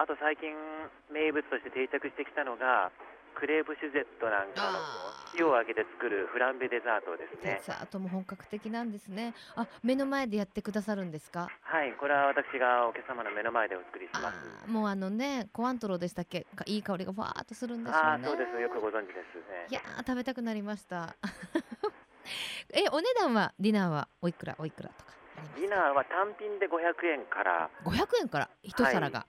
[0.00, 0.48] あと最近
[1.12, 2.90] 名物として定着してきたのが
[3.38, 5.36] クレーブシュゼットなんかのあー。
[5.36, 9.34] 火をあげて作るフランベデザートですデねザートも本格的なんですね。
[9.54, 11.48] あ目の前でやってくださるんですか？
[11.62, 14.68] はいこれは私がお客様の目の前でお作りします。
[14.68, 16.46] もうあのねコアントロでしたっけ？
[16.56, 18.60] かいい香りがふわーっとするんでしょうねそうです。
[18.60, 19.66] よくご存知ですね。
[19.70, 21.14] いやー食べたくなりました。
[22.74, 25.12] えお値段はディナーはおいくらおいくらとか
[25.56, 27.70] ディナーは単品で500円から。
[27.84, 28.50] 500円から？
[28.62, 29.26] 一皿が、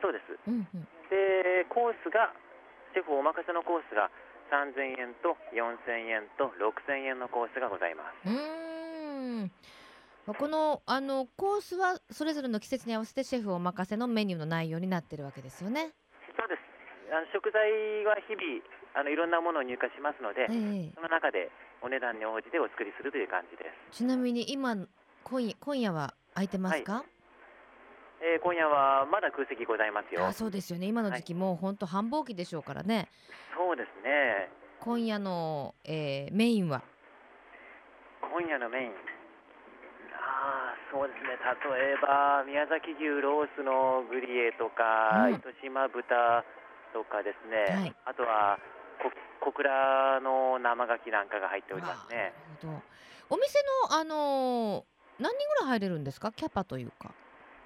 [0.00, 0.24] そうです。
[0.46, 0.88] うんうん。
[1.10, 2.32] でコースが
[2.94, 4.08] シェフお任せのコースが
[4.54, 8.30] 3000円と4000円と6000円のコースがございます。
[8.30, 9.50] うーん。
[10.26, 15.90] まあこのあのコースはそれぞれの季節に合わせてシェフお任せのメニューの内容になってるわけですよね。
[16.38, 16.62] そうです。
[17.12, 18.62] あの食材は日々
[18.94, 20.54] あのいろんなものを入荷しますので、え
[20.88, 20.92] え。
[20.94, 21.50] その中で
[21.82, 24.76] お値段に応じてお作りするという感じです、ちなみに今
[25.24, 27.04] 今夜今夜は空いてますか、
[28.20, 30.26] えー今夜はまだ空席ございますよ。
[30.26, 30.86] あそうですよね。
[30.86, 33.08] 今の時期もう本当繁忙期でしょうからね。
[33.56, 34.50] そうですね。
[34.80, 36.82] 今夜の、えーメインは？
[38.20, 38.90] 今夜のメイン。
[38.90, 41.36] ああそうですね。
[41.36, 45.34] 例えば宮崎牛ロースのグリエとか、うん。
[45.34, 46.44] 糸島豚
[46.92, 47.94] とかですね、はい。
[48.06, 48.58] あとは
[49.02, 52.32] こ小倉の生牡蠣なんかが入っておりますね。
[53.30, 53.58] お店
[53.90, 54.84] のあのー
[55.22, 56.32] 何人ぐらい入れるんですか？
[56.32, 57.14] キャパというか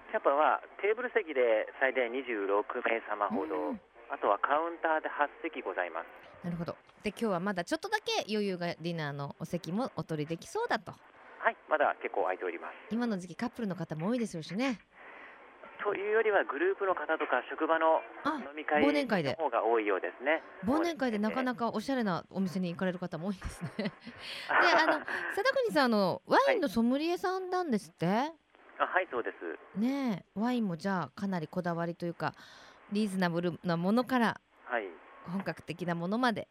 [0.08, 3.80] キャパはテーブル席で最大26名様ほど、うん。
[4.08, 6.08] あとはカウンターで8席ございます。
[6.44, 6.76] なるほど。
[7.04, 10.92] で今日はまだちょっとだけ余裕がディナーのお席もお取りできそうだと。
[10.92, 12.72] はいまだ結構空いております。
[12.90, 14.80] 今の時期カップルの方も多いでしょうしね。
[15.84, 19.36] というよりはグループの方とか職場のあ飲み会忘年会で。
[19.38, 20.42] の方が多いようですね。
[20.64, 23.70] 忘年会でなかなかおしゃれなお店に行かれる方も多いですね。
[23.84, 23.92] で
[24.82, 25.04] あの
[25.36, 28.32] 佐田国さんあのワインのソムリエさんなんですって、
[28.78, 29.30] あはいそうで
[29.74, 29.78] す。
[29.78, 32.34] ねえワインもじゃあかなりこだわりというか
[32.92, 34.84] リーズナブルなものからはい。
[35.30, 36.48] 本格的なものまで。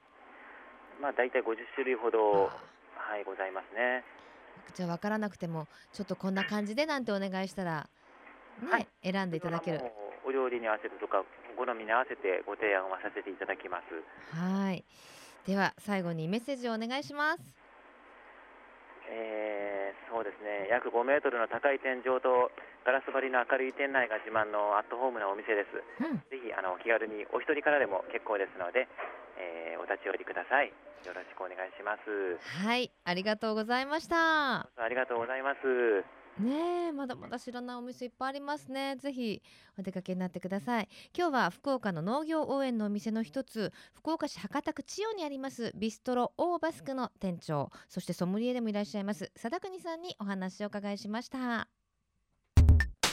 [1.01, 1.43] まあ大体50
[1.75, 2.49] 種類ほど
[2.97, 4.03] はいございますね。
[4.73, 7.89] じゃあ分からなくてもちょっとこんな感じでなんてお願いしたら、
[8.61, 8.87] ねはい。
[9.03, 9.81] 選んでいただける。
[10.25, 11.23] お料理に合わせてとか
[11.57, 14.37] お好みに合わせてご提案はさせていただきます。
[14.37, 14.83] はい。
[15.47, 17.39] では最後にメッセージをお願いします
[19.09, 20.67] えーそうですね。
[20.71, 22.49] 約5メートルの高い天井と
[22.87, 25.83] ガラス張りの明るい店内が自慢のアットホームなお店です。
[25.99, 26.17] うん。
[26.31, 28.87] ぜひあのお気軽にお一人からでも結構ですので、
[29.37, 30.71] えーお立ち寄りください。
[31.05, 32.39] よろしくお願いします。
[32.65, 34.67] はいありがとうございました。
[34.67, 35.59] ありがとうございます
[36.39, 38.95] ねえまだまだ知らないお店いっぱいありますね。
[38.97, 39.41] ぜひ
[39.77, 40.89] お出かけになってください。
[41.17, 51.67] 今日は福岡の農業応援のお店の一つ福岡市博多区千代にありますビストロオーバスクの店長そしてソムリエでもいらっしゃいます佐田国さんにお話を伺いしました。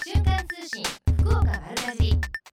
[0.04, 0.84] 瞬間通信
[1.18, 2.43] 福岡丸かじり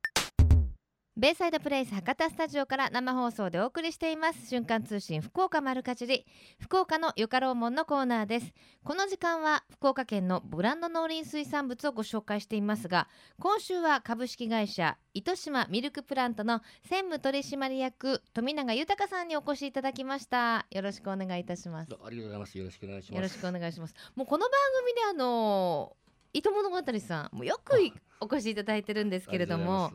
[1.18, 4.48] ベイサイドプレイス博多スタジオから生放送でお送りしています。
[4.48, 6.26] 瞬間通信福岡丸かじり。
[6.58, 8.54] 福岡のよかろうもんのコーナーです。
[8.86, 20.66] この時間は福岡県のブランド農林水産物をご紹介していますが今週は株式会社糸島ミルクプラントの専務取締役富永豊さんにお越しいただきました。
[20.72, 21.90] よろしくお願いいたします。
[21.92, 22.58] ありがとうございます。
[22.58, 23.16] よろしくお願いします。
[23.18, 23.94] よろしくお願いします。
[24.16, 25.98] もうこの番組であの
[26.34, 29.92] 糸物語さんもうよくいお越しいただいてるんですけれども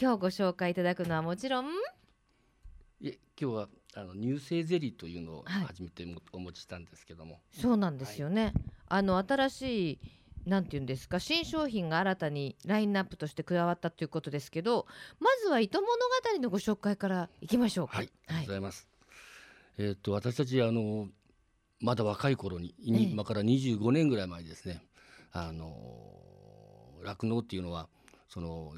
[0.00, 1.66] 今日ご紹介いただくのはもちろん？
[3.00, 5.64] いえ、今日はあの乳製ゼリーというのをはい。
[5.64, 8.52] 初めてもお持ちしたんですけども、そうなんですよね、
[8.88, 9.98] あの新しい
[10.46, 14.86] なんていうんですか新商品が新たにラインナップとして加わったということですけど
[15.18, 15.88] まずは糸物
[16.36, 17.96] 語のご紹介からいきましょうか。
[17.98, 18.88] はい、ありがとうごはいざいます。
[19.78, 21.08] えっ、と私たちあの
[21.80, 24.82] まだ若い頃に、今から25年ぐらい前にですね、
[25.32, 25.74] あの
[27.02, 27.88] 酪農っていうのは
[28.28, 28.72] その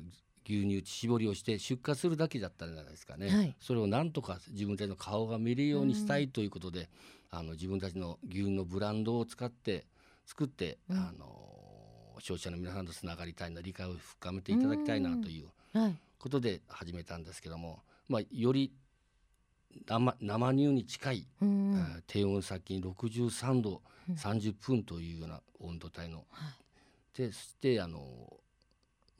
[0.44, 3.56] 牛乳搾りをして出荷するだけだったんじゃないですかね、はい。
[3.60, 6.88] それをなんとか自分たちの顔が見れるようにしたいということで、
[7.30, 9.86] あの自分たちの牛乳のブランドを使って
[10.26, 10.96] 作って、うん。
[10.96, 11.26] あの
[12.18, 15.96] 消費者の皆さんとつながりたいな理解を深めていただきたいなというはい。
[16.18, 18.72] ことで始めたんですけども、まあ、より
[19.86, 21.74] 生生乳に近い、うん。
[21.74, 23.78] えー低温殺菌63度うん
[24.10, 26.50] 30分というような温度帯の、は
[27.14, 27.18] い。
[27.18, 28.00] でそしてあの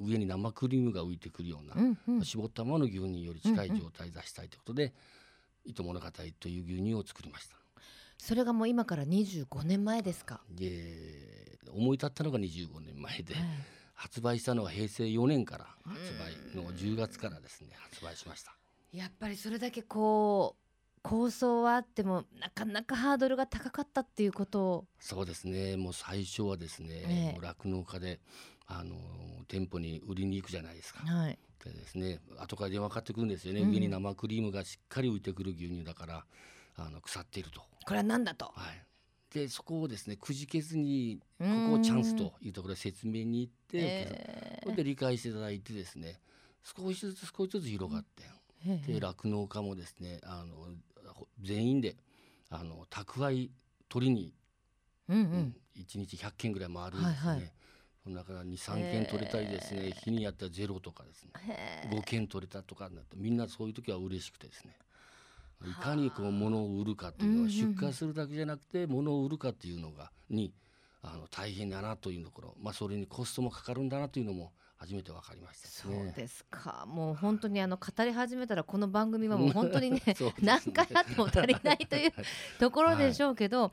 [0.01, 2.25] 上に生クリームが浮いてくるような、うんうん。
[2.25, 4.92] 絞ったままの牛乳により近い状態出したいということで
[5.64, 6.07] 「糸物語」
[6.40, 7.57] という牛乳を作りました。
[8.18, 13.45] それがもう今から25年前ですか、で思い立ったのが25年前で、はい。
[13.95, 16.01] 発売したのは平成4年から発
[16.55, 18.57] 売の10月からですね発売しました。
[18.92, 20.62] やっぱりそれだけこう
[21.02, 24.86] 構想はあってもなかなかハードルが高かったっていうことを。
[25.00, 25.76] そうですね。
[25.76, 28.20] もう最初はですね酪農家で
[28.66, 28.96] あの
[29.48, 31.04] 店舗に売りに行くじゃないですか。
[31.04, 31.38] はい。
[31.64, 33.70] でですね後から電話かかってくるんですよね、うん。
[33.70, 36.24] 上に生クリームがしっかり浮いてくる牛乳だから
[36.76, 37.62] あの腐っていると。
[37.84, 38.84] これは何だと、はい、
[39.34, 46.20] でそこをですねくじけずにこここをチャンスというところで説明に行って、えそれで理解していただいてですね
[46.62, 50.68] 少しずつ少しずつ広がって、酪農家もですねあの
[51.40, 51.96] 全員で
[52.51, 53.51] あの宅配
[53.88, 54.35] 取りに
[55.09, 57.16] うんううんん、1日100件ぐらい回るんですね。
[57.16, 57.53] はいはい。
[58.07, 61.31] 中から23件取れたりですね、日にやったらゼロとかですね。
[61.46, 61.98] へー。
[61.98, 64.77] 5件取れたとかになみんなそういう時は嬉しくてですね。
[65.64, 70.53] いかにこう物を売るかっていうのは出荷するだけじゃなくて物を売るかっていうのがに
[71.03, 76.12] あの大変だなというところ、まあ、それにコストもかかるんだなというのも初めて分かりましたですそうね。
[76.16, 76.85] ですか。
[76.88, 80.14] もう本当にあの語り始めたらこの番組はもう本当にね ね。
[80.40, 82.12] 何回あっても足りないという
[82.59, 83.71] ところでしょうけど、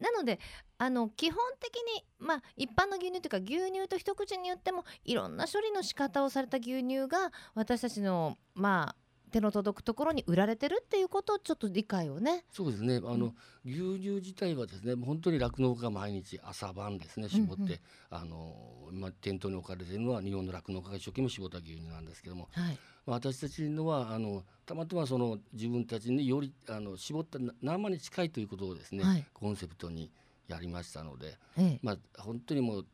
[0.00, 0.40] なので
[0.78, 12.44] あの基本的にまあ一般の牛乳というか牛乳と一口に言ってもいろんな処理の仕方をされた牛乳が私たちのまあ手の届くところに売られてるっていうことをちょっと理解をね。
[12.50, 12.96] そうですね。
[12.96, 13.34] あの、
[13.64, 17.70] 牛乳自体はですね、本当に酪農家が毎日朝晩ですね、絞って、うん。
[17.70, 17.78] うん
[18.10, 29.24] あの今店頭に置かれているのは日本の酪農家が一生懸命絞った牛乳なんですけども、はい、まあ私たちのはあのたまたまその自分たちによりあの絞ったな生に近いということをですね、はい。
[29.32, 30.10] コンセプトに
[30.48, 31.78] やりましたので、ええ。
[31.82, 32.86] まあ本当にもう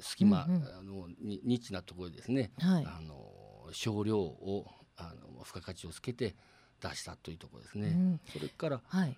[0.00, 0.62] 隙間、うんうん。
[0.62, 2.86] あのにニッチなところでですね、はい。
[2.86, 6.34] あの少量をあの付加価値をつけて
[6.80, 7.88] 出したというところですね。
[7.88, 8.20] うん。
[8.32, 9.16] それからはい。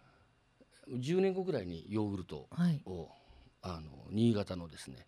[0.90, 2.80] 10年後ぐらいにヨーグルトはい。
[2.87, 3.08] を
[3.62, 5.06] あの新潟のですね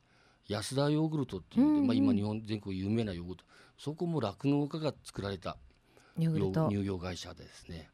[0.48, 1.87] 安田ヨーグルトっていうので、うんうん。
[1.88, 3.44] まあ、今日本全国有名なヨーグルト。
[3.79, 5.57] そこも酪農家が作られた
[6.18, 7.90] 乳業会社でですね、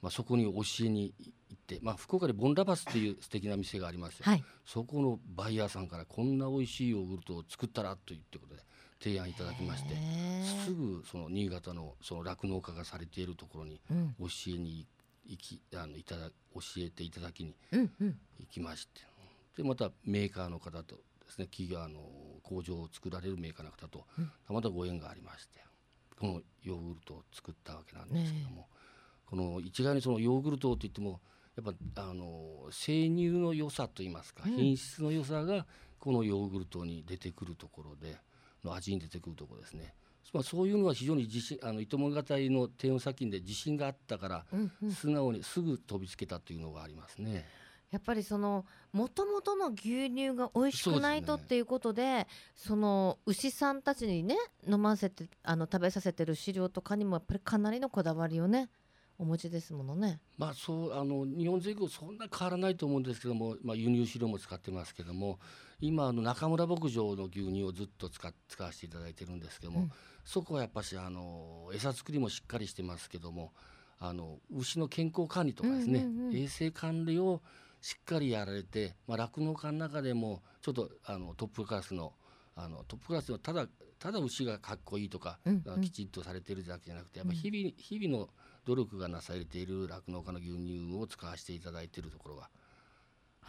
[0.00, 4.44] まあ、そこに教えに行って、まあ、福岡でボンラバスっていう素敵な店がありますよ、はい。
[4.64, 8.62] そこのバイヤーさんからこんな美味しいヨーグルトを作ったらということで
[9.04, 9.94] 提案いただきまして
[10.64, 14.14] すぐその新潟のその酪農家がされているところにうん。
[14.18, 14.86] 教えに
[15.26, 18.18] 行きあのいただ教えていただきにうんうん。
[18.40, 19.02] 行きまして
[19.58, 22.00] でまたメーカーの方とですね企業あの
[22.42, 24.30] 工場を作られるメーカーの方とうん。
[24.46, 25.60] たまたまご縁がありまして
[26.18, 28.68] このヨーグルトを作ったわけなんですけども、
[29.26, 31.20] この一概にそのヨーグルトといっても
[31.56, 34.56] やっぱあの生乳の良さといいますか、うん。
[34.56, 35.66] 品質の良さが
[35.98, 38.16] このヨーグルトに出てくるところで
[38.64, 39.94] の味に出てくるところですね。
[40.32, 47.46] まあ、そういうのは非常に自信あの糸物語の低温殺菌で自信があったからうんうん素直にすぐ飛びつけたというのがありますね。
[47.90, 54.36] やっぱりその元々の牛乳が美味しくないとっていうことでその牛さんたちにね
[54.68, 58.68] 飲ませてあの食べさせてる飼料とかにもやっぱりかなりのこだわりをね
[59.16, 60.18] お持ちですものね。
[60.36, 65.38] まあそうあの日本全国そんな変わらないと思うんですけども、まあ、輸入飼料も使ってますけども
[65.86, 69.92] 今あの中村牧場の牛乳をずっと使っ使わせていただいてるんですけども、うん。
[70.24, 73.52] そこはやっぱしあの餌作りもしっかりしてますけども
[73.98, 77.42] あの牛の健康管理とかですね、うんうんうん衛生管理を
[77.82, 82.14] しっかりやられてまあ酪農、家の中でもちょっとあのトップクラスの
[82.56, 83.66] あのトップクラスのただ
[83.98, 85.80] ただ牛がかっこいいとか、うんうん。
[85.82, 88.30] きちっとされてるだけじゃなくてやっぱ日々,、日々の
[88.64, 92.48] 努力がなされている酪農家の牛乳を使わせていただいているところが、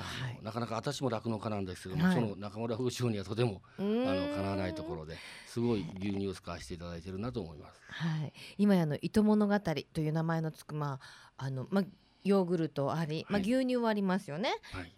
[0.04, 0.40] はい。
[0.44, 2.16] なかなか私も酪農家なんですけども、はい。
[2.16, 5.18] その中村牧場にはとてもああのかなわないところで
[5.48, 7.82] すごい牛乳を使わせていただいているなと思います。
[7.88, 11.00] はい、今やあの糸物語という名前のつくま
[11.38, 11.84] ああのまあ
[12.24, 13.52] ヨーグルトあり、まあはい。
[13.52, 14.56] 牛乳はありますよね。
[14.72, 14.94] はい、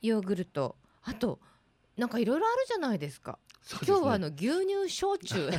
[0.00, 0.76] ヨーグルト。
[1.04, 1.40] あと
[1.96, 3.38] なんかいろいろあるじゃないですか。
[3.62, 3.80] すね。
[3.86, 5.50] 今日はあの牛乳焼酎。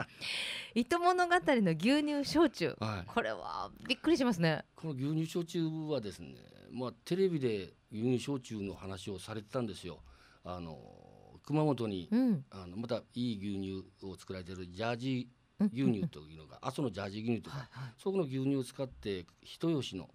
[0.74, 2.76] 糸物語の牛乳焼酎。
[2.80, 4.64] はい、これはびっくりしますね。
[4.76, 6.36] この牛乳焼酎はですね、
[6.70, 10.02] まあ、テレビで牛乳焼酎の話をされてたんですよ。
[10.44, 15.66] あの熊本にうん、あのまたいい牛乳を作られているジャージうん。
[15.68, 17.94] ー牛乳というのが、 阿蘇のジャージー牛乳とか、はいはい。
[17.98, 20.10] そこの牛乳を使って人吉の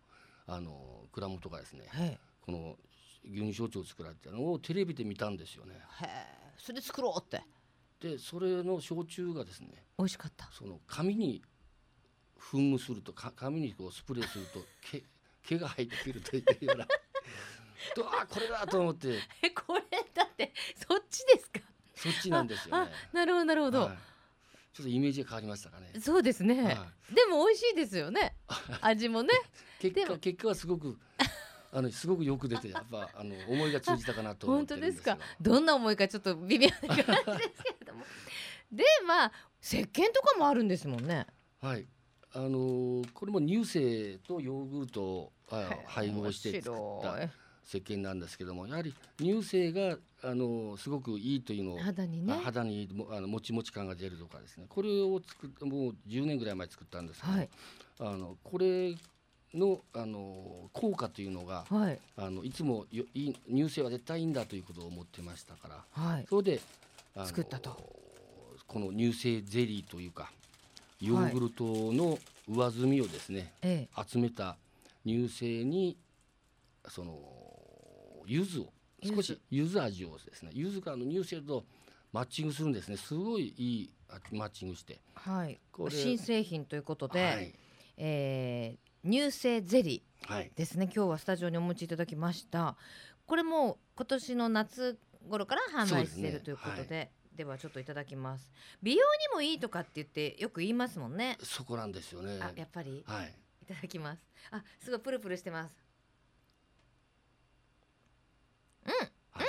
[0.46, 2.78] あの蔵元がですねへこの
[3.30, 5.76] 牛乳焼酎を作られてたのをテレビで見たんですよね。
[6.02, 7.44] えへえそれで作ろうって
[8.00, 10.50] でそれの焼酎がですね美味しかった。
[10.52, 11.42] その紙に
[12.40, 14.60] 噴霧するとか紙にこうスプレーすると
[14.92, 15.04] 毛
[15.44, 16.86] 毛が生えてくるというような
[17.96, 19.82] とあこれだと思って えこれ
[20.14, 20.54] だって
[20.88, 21.60] そっちですか？
[21.96, 22.92] そっちなんですよね。
[23.14, 23.82] なるほどなるほど。
[23.82, 23.98] はい
[24.74, 25.92] ちょっとイメージが変わりましたかね。
[26.00, 26.72] そうですね、は
[27.10, 28.36] いでも美味しいですよね
[28.82, 29.30] 味もね
[29.80, 31.00] 結果結果はすごく
[31.72, 35.18] あのすごくよく出てやっぱあの思いが通じたかなと思本ってるんですか？
[35.42, 38.04] どんな思いかちょっと微妙な感じですけれども。
[38.72, 41.28] でまあ石鹸とかもあるんですもんね。
[41.62, 41.86] はい。
[42.34, 47.32] あのーこれも乳製とヨーグルトをあ配合して作った面
[47.66, 52.34] 石鹸なんですけどもやはり乳製があのーすごくいいというのを肌にね。
[52.34, 54.66] あ肌にもあのもちもち感が出るとかですね。
[54.70, 57.50] これを作っもう10年ぐらい前作ったんですけど、はい。
[58.00, 58.96] あのこれ
[59.58, 62.00] のあの効果というのがはい。
[62.16, 65.84] あのいつもよいい乳製は絶対いいんだということを思ってましたから。
[65.92, 66.26] はい。
[66.30, 66.62] それで
[67.26, 68.08] 作ったと。
[68.68, 70.30] この乳製ゼリーというか
[71.00, 74.58] ヨーグルトの上澄みをですね、え集めた
[75.06, 75.98] 乳製に
[76.88, 77.18] その
[78.26, 78.68] 柚子を
[79.04, 81.64] 少し柚子味をですね柚子があの乳製と
[82.12, 82.98] マッチングするんですね。
[82.98, 85.60] すごいいいあマッチングして、えはい。
[85.72, 87.54] これ新製品ということで、はい。
[87.98, 90.52] えー乳製ゼリはい。
[90.54, 90.90] ーですね。
[90.94, 92.76] 今日はスタジオにお持ちいただきました。
[93.26, 95.00] これも今年の夏
[95.30, 98.52] 頃から販売しているということでではちょっといただきます。
[98.82, 101.38] 美容にもいいとかって言ってよく言いますもんね。
[101.42, 102.40] そこなんですよね。
[102.42, 103.04] あやっぱり？
[103.08, 103.34] はい。
[103.62, 104.22] いただきます。
[104.52, 105.76] あすごいプルプルしてます。
[108.86, 109.48] うん、はい。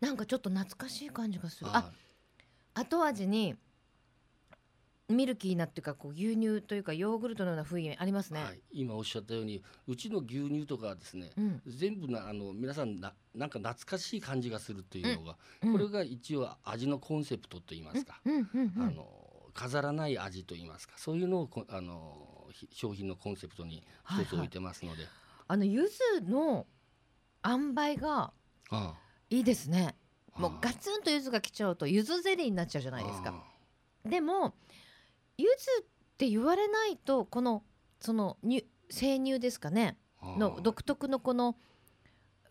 [0.00, 0.08] うん。
[0.08, 1.70] なんかちょっと懐かしい感じがする。
[1.70, 1.90] あ
[2.74, 3.56] あ後味に
[5.08, 11.62] ミルキーなっていうかこう牛乳というかヨーグルトのような雰囲気ありますね、はい、今おっしゃったようにうちの牛乳とかはですねうん。
[11.66, 15.72] 全部なあの皆さんななんか懐かしい感じがするというのが、うん。
[15.72, 19.06] これが一応味のコンセプトといいますか、あの
[19.54, 25.04] 飾らない味といいますかそういうのをこあのひ商品のコンセプトに一つ置いてますので、
[25.46, 26.66] あの柚子の
[27.44, 28.32] 塩梅が
[28.70, 28.94] あ
[29.30, 29.94] いいですね。
[30.32, 33.34] あもうガツンと柚子が来ちゃうと柚子ゼリーになっちゃうじゃないですか。
[34.04, 34.08] あ。
[34.08, 34.54] でも
[35.38, 35.84] 柚子っ
[36.16, 37.62] て言われないとこの
[38.00, 39.98] その乳生乳ですかね？
[40.20, 40.36] あ。
[40.38, 41.56] の独特のこの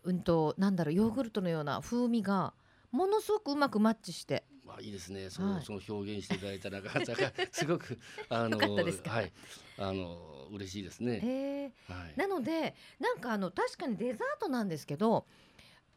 [0.04, 2.54] うんとなんだろうヨーグルトのような風味が
[2.92, 4.44] ものすごくうまくマッチして。
[4.64, 5.30] まあいいですね。
[5.30, 5.64] その、はい。
[5.64, 9.10] その表現していただいたら なかなかすごくあのよかったですか？
[9.10, 9.32] はい。
[9.78, 11.20] あの嬉しいですね。
[11.22, 11.92] へー。
[11.92, 12.14] はい。
[12.16, 15.26] なのでなんかあの確かにデザートなんですけど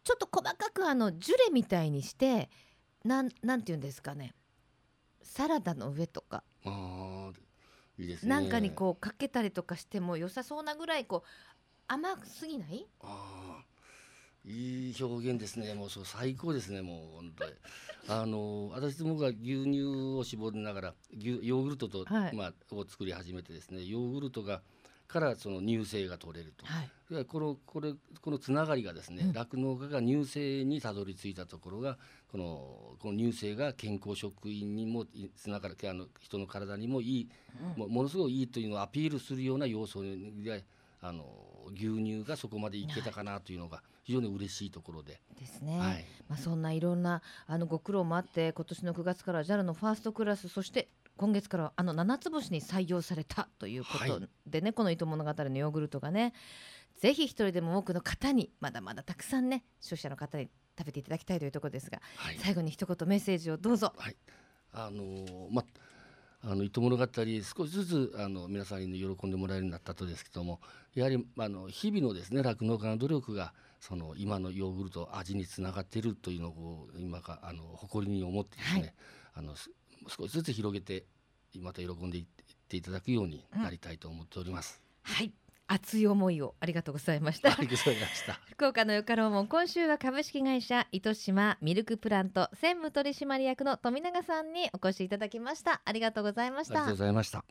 [0.04, 2.50] ちょっと細かくあのジュレみたいにして
[3.04, 4.34] なんなんていうんですかね？
[5.22, 7.32] サラダの上とかああ
[7.98, 8.30] いいですね。
[8.30, 11.30] なんかにこうかけたりとかしても良さそうなぐらいこう
[11.88, 12.88] 甘すぎない？
[13.02, 13.64] ああ
[14.46, 15.74] いい表現ですね。
[15.74, 16.82] もうそう最高ですね。
[16.82, 17.52] もう本当に。
[18.08, 19.84] あの私どもが牛乳
[20.18, 23.84] を絞りながら牛ヨーグルトと、はいまあを作り始めてですね。
[23.84, 24.62] ヨーグルトが
[25.08, 26.66] からその乳製が取れると。
[26.66, 31.98] はいでこのこれこのつながりがですねうん酪農、家が乳製にたどり着いたところが
[32.32, 37.30] このこの乳製が健康食品にもいつながるあの人の体にもいい、
[37.76, 40.64] もうものすごいいいというのをアピールするような要素で
[41.02, 41.26] あの
[41.74, 56.34] 牛乳がそこまでいけたかなというのが非常に嬉しいところで、ですね、はい、まあ、そんないろんなあのご苦労もあって今年の9月から JAL のファーストクラスそして今月からはあの七つ星に採用されたということでね、この糸物語のヨーグルトがね
[57.00, 60.50] ぜひ一人でも多くの方にまだまだたくさんね消費者の方に
[60.80, 63.94] 食べていただきたいというところですが、はい最後に一言メッセージをどうぞ。
[64.72, 65.64] あのま
[66.42, 70.62] あの糸物語少しずつあの皆さんに喜んでもらえるようになったとですけども
[70.94, 78.94] やはりあの日々のですね酪農家の努力がその今のヨーグルト味につながっているというのを今かあの誇りに思ってですね、はい
[79.36, 79.70] あのす
[80.08, 81.06] 少しずつ広げて
[81.60, 82.26] また喜んでいっ
[82.68, 84.82] ていただくようになりたいと思っております。
[85.04, 85.32] はい
[85.72, 87.50] 熱い思いをありがとうございました。
[87.50, 88.40] ありがとうございました。
[88.50, 95.82] 福岡のよかろうもん今週は株式会社糸島ミルクプラント専務取締役の富永さんにお越しいただきました。
[95.86, 96.74] ありがとうございました。
[96.74, 97.46] ありがとうございました。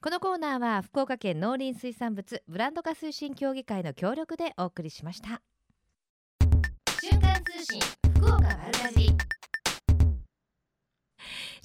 [0.00, 5.42] このコーナーは福岡県農林水産物ブランド化推進協議会の協力でお送りしました。
[7.00, 7.80] 瞬間通信
[8.16, 9.10] 福岡丸かじ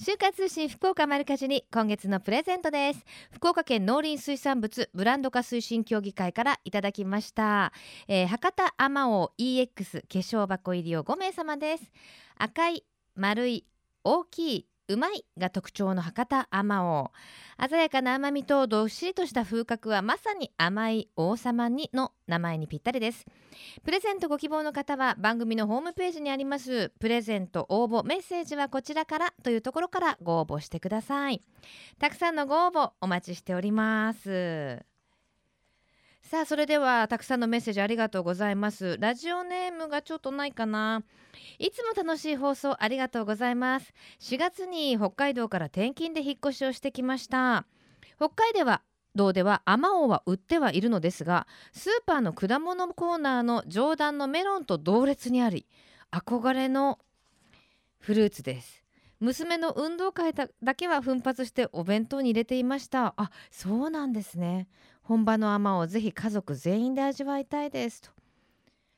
[0.00, 3.04] 週刊通信福岡丸かじに今月のプレゼントです。
[3.32, 7.72] 福岡県農林水産物ブランド化推進協議会からいただきました、
[8.06, 11.90] えー博多あまおう EX 化粧箱入りを5名様です。
[12.36, 12.84] 赤い
[13.16, 13.66] 丸い
[14.04, 17.68] 大きいうまいが特徴の博多あまおう。
[17.68, 23.26] 鮮やかな甘みとどっしりとした風格はまさに甘い王様にの名前にぴったりです。
[23.84, 26.90] プレゼントご希望の方は番組のホームページにあります。
[27.00, 31.42] プレゼント応募メッセージはこちらからというところからご応募してください。
[31.98, 34.97] たくさんのご応募お待ちしております。
[36.28, 38.98] さあそれではたくさんのメッセージありがとうございます。
[39.00, 41.02] ラジオネームがちょっとないかな。
[41.58, 43.94] いつも楽しい放送ありがとうございます。
[44.20, 47.64] 4月に北海道から転勤で引っ越しをしてきました。
[48.18, 48.82] 北海では
[49.14, 55.66] 道ではアマオは売ってはいるのですがスーパーの果物コーナーの上段のメロンと同列にあり
[56.12, 56.98] 憧れの
[58.00, 58.84] フルーツです。
[59.20, 63.14] 娘の運動会だだけは奮発してお弁当に入れていました。
[63.16, 64.68] あそうなんですね。
[65.08, 68.10] 本場のアマをぜひ家族全員で味わいたいですと。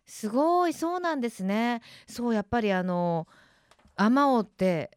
[0.04, 1.82] すごいそうなんですね。
[2.08, 3.28] そうやっぱりあの
[3.94, 4.90] アマオって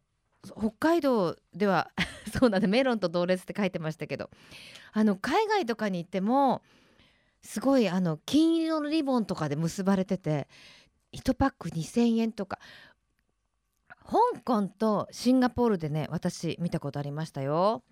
[0.44, 1.92] 北海道では
[2.36, 4.28] そうなんでメロンと同列って書いてましたけど
[4.92, 6.62] あの海外とかに行っても
[7.42, 10.48] すごいあの金色のリボンとかで結ばれてて
[11.12, 12.58] 1パック2,000円とか。
[14.06, 17.84] 香港とシンガポールでね私見たことありましたよ。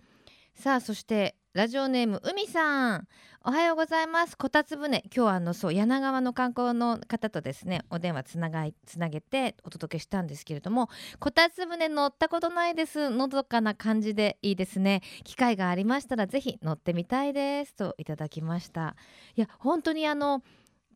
[0.54, 3.07] さあそしてラジオネーム海さん。
[3.44, 4.38] おはようございます。
[4.38, 5.03] こたつ船。
[5.14, 10.88] 今日はあのそう柳川の観光の方とですねお電話つながいつなげてお届けしたんですけれども
[11.20, 13.11] こたつ船乗ったことないです。
[13.11, 15.03] のどかな感じでいいですね。
[15.24, 17.74] 機会がありましたらぜひ乗ってみたいです。
[17.74, 18.96] といただきました。
[19.36, 20.42] いや本当にあの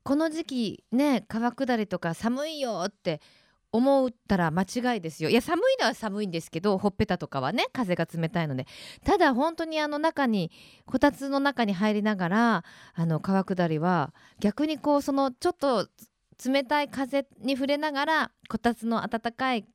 [0.04, 3.20] この時期ね川下りとか寒いよって
[3.76, 5.30] 思ったら間違いですよ。
[5.30, 8.66] いや寒いのは寒いんですけどほっぺたとかはね風が冷たいので。
[9.04, 10.50] ただ本当にあの中に
[10.86, 12.64] こたつの中に入りながら
[12.94, 15.88] あの川下りは逆にこうそのちょっと
[16.44, 19.66] 冷たい風に触れながらこたつの暖かい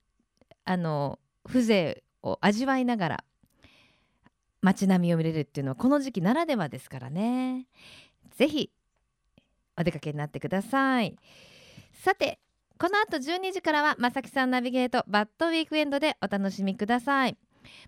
[0.65, 3.23] あの風情を味わいながら
[4.61, 7.67] 街並みを見れるっていうのはこの時期ならではですからね。
[8.35, 8.71] ぜひ
[9.77, 11.15] お出かけになってください。
[11.93, 12.39] さて
[12.81, 17.37] この後12時からはまさきさんナビゲートバッドウィークエンドでお楽しみください。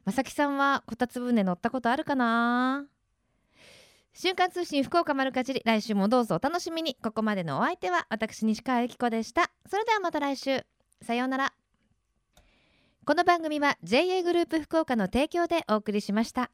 [0.06, 2.86] まさきさんはこたつ船乗ったことあるかな？
[4.14, 6.96] 瞬間通信福岡丸かじり来週もどうぞお楽しみに。
[7.02, 9.50] ここまでのお相手は私西川由紀子でした。
[9.68, 10.64] それではまた来週。
[11.02, 11.54] さようなら。
[13.04, 16.52] この番組は JA グループ福岡の提供でお送りしました。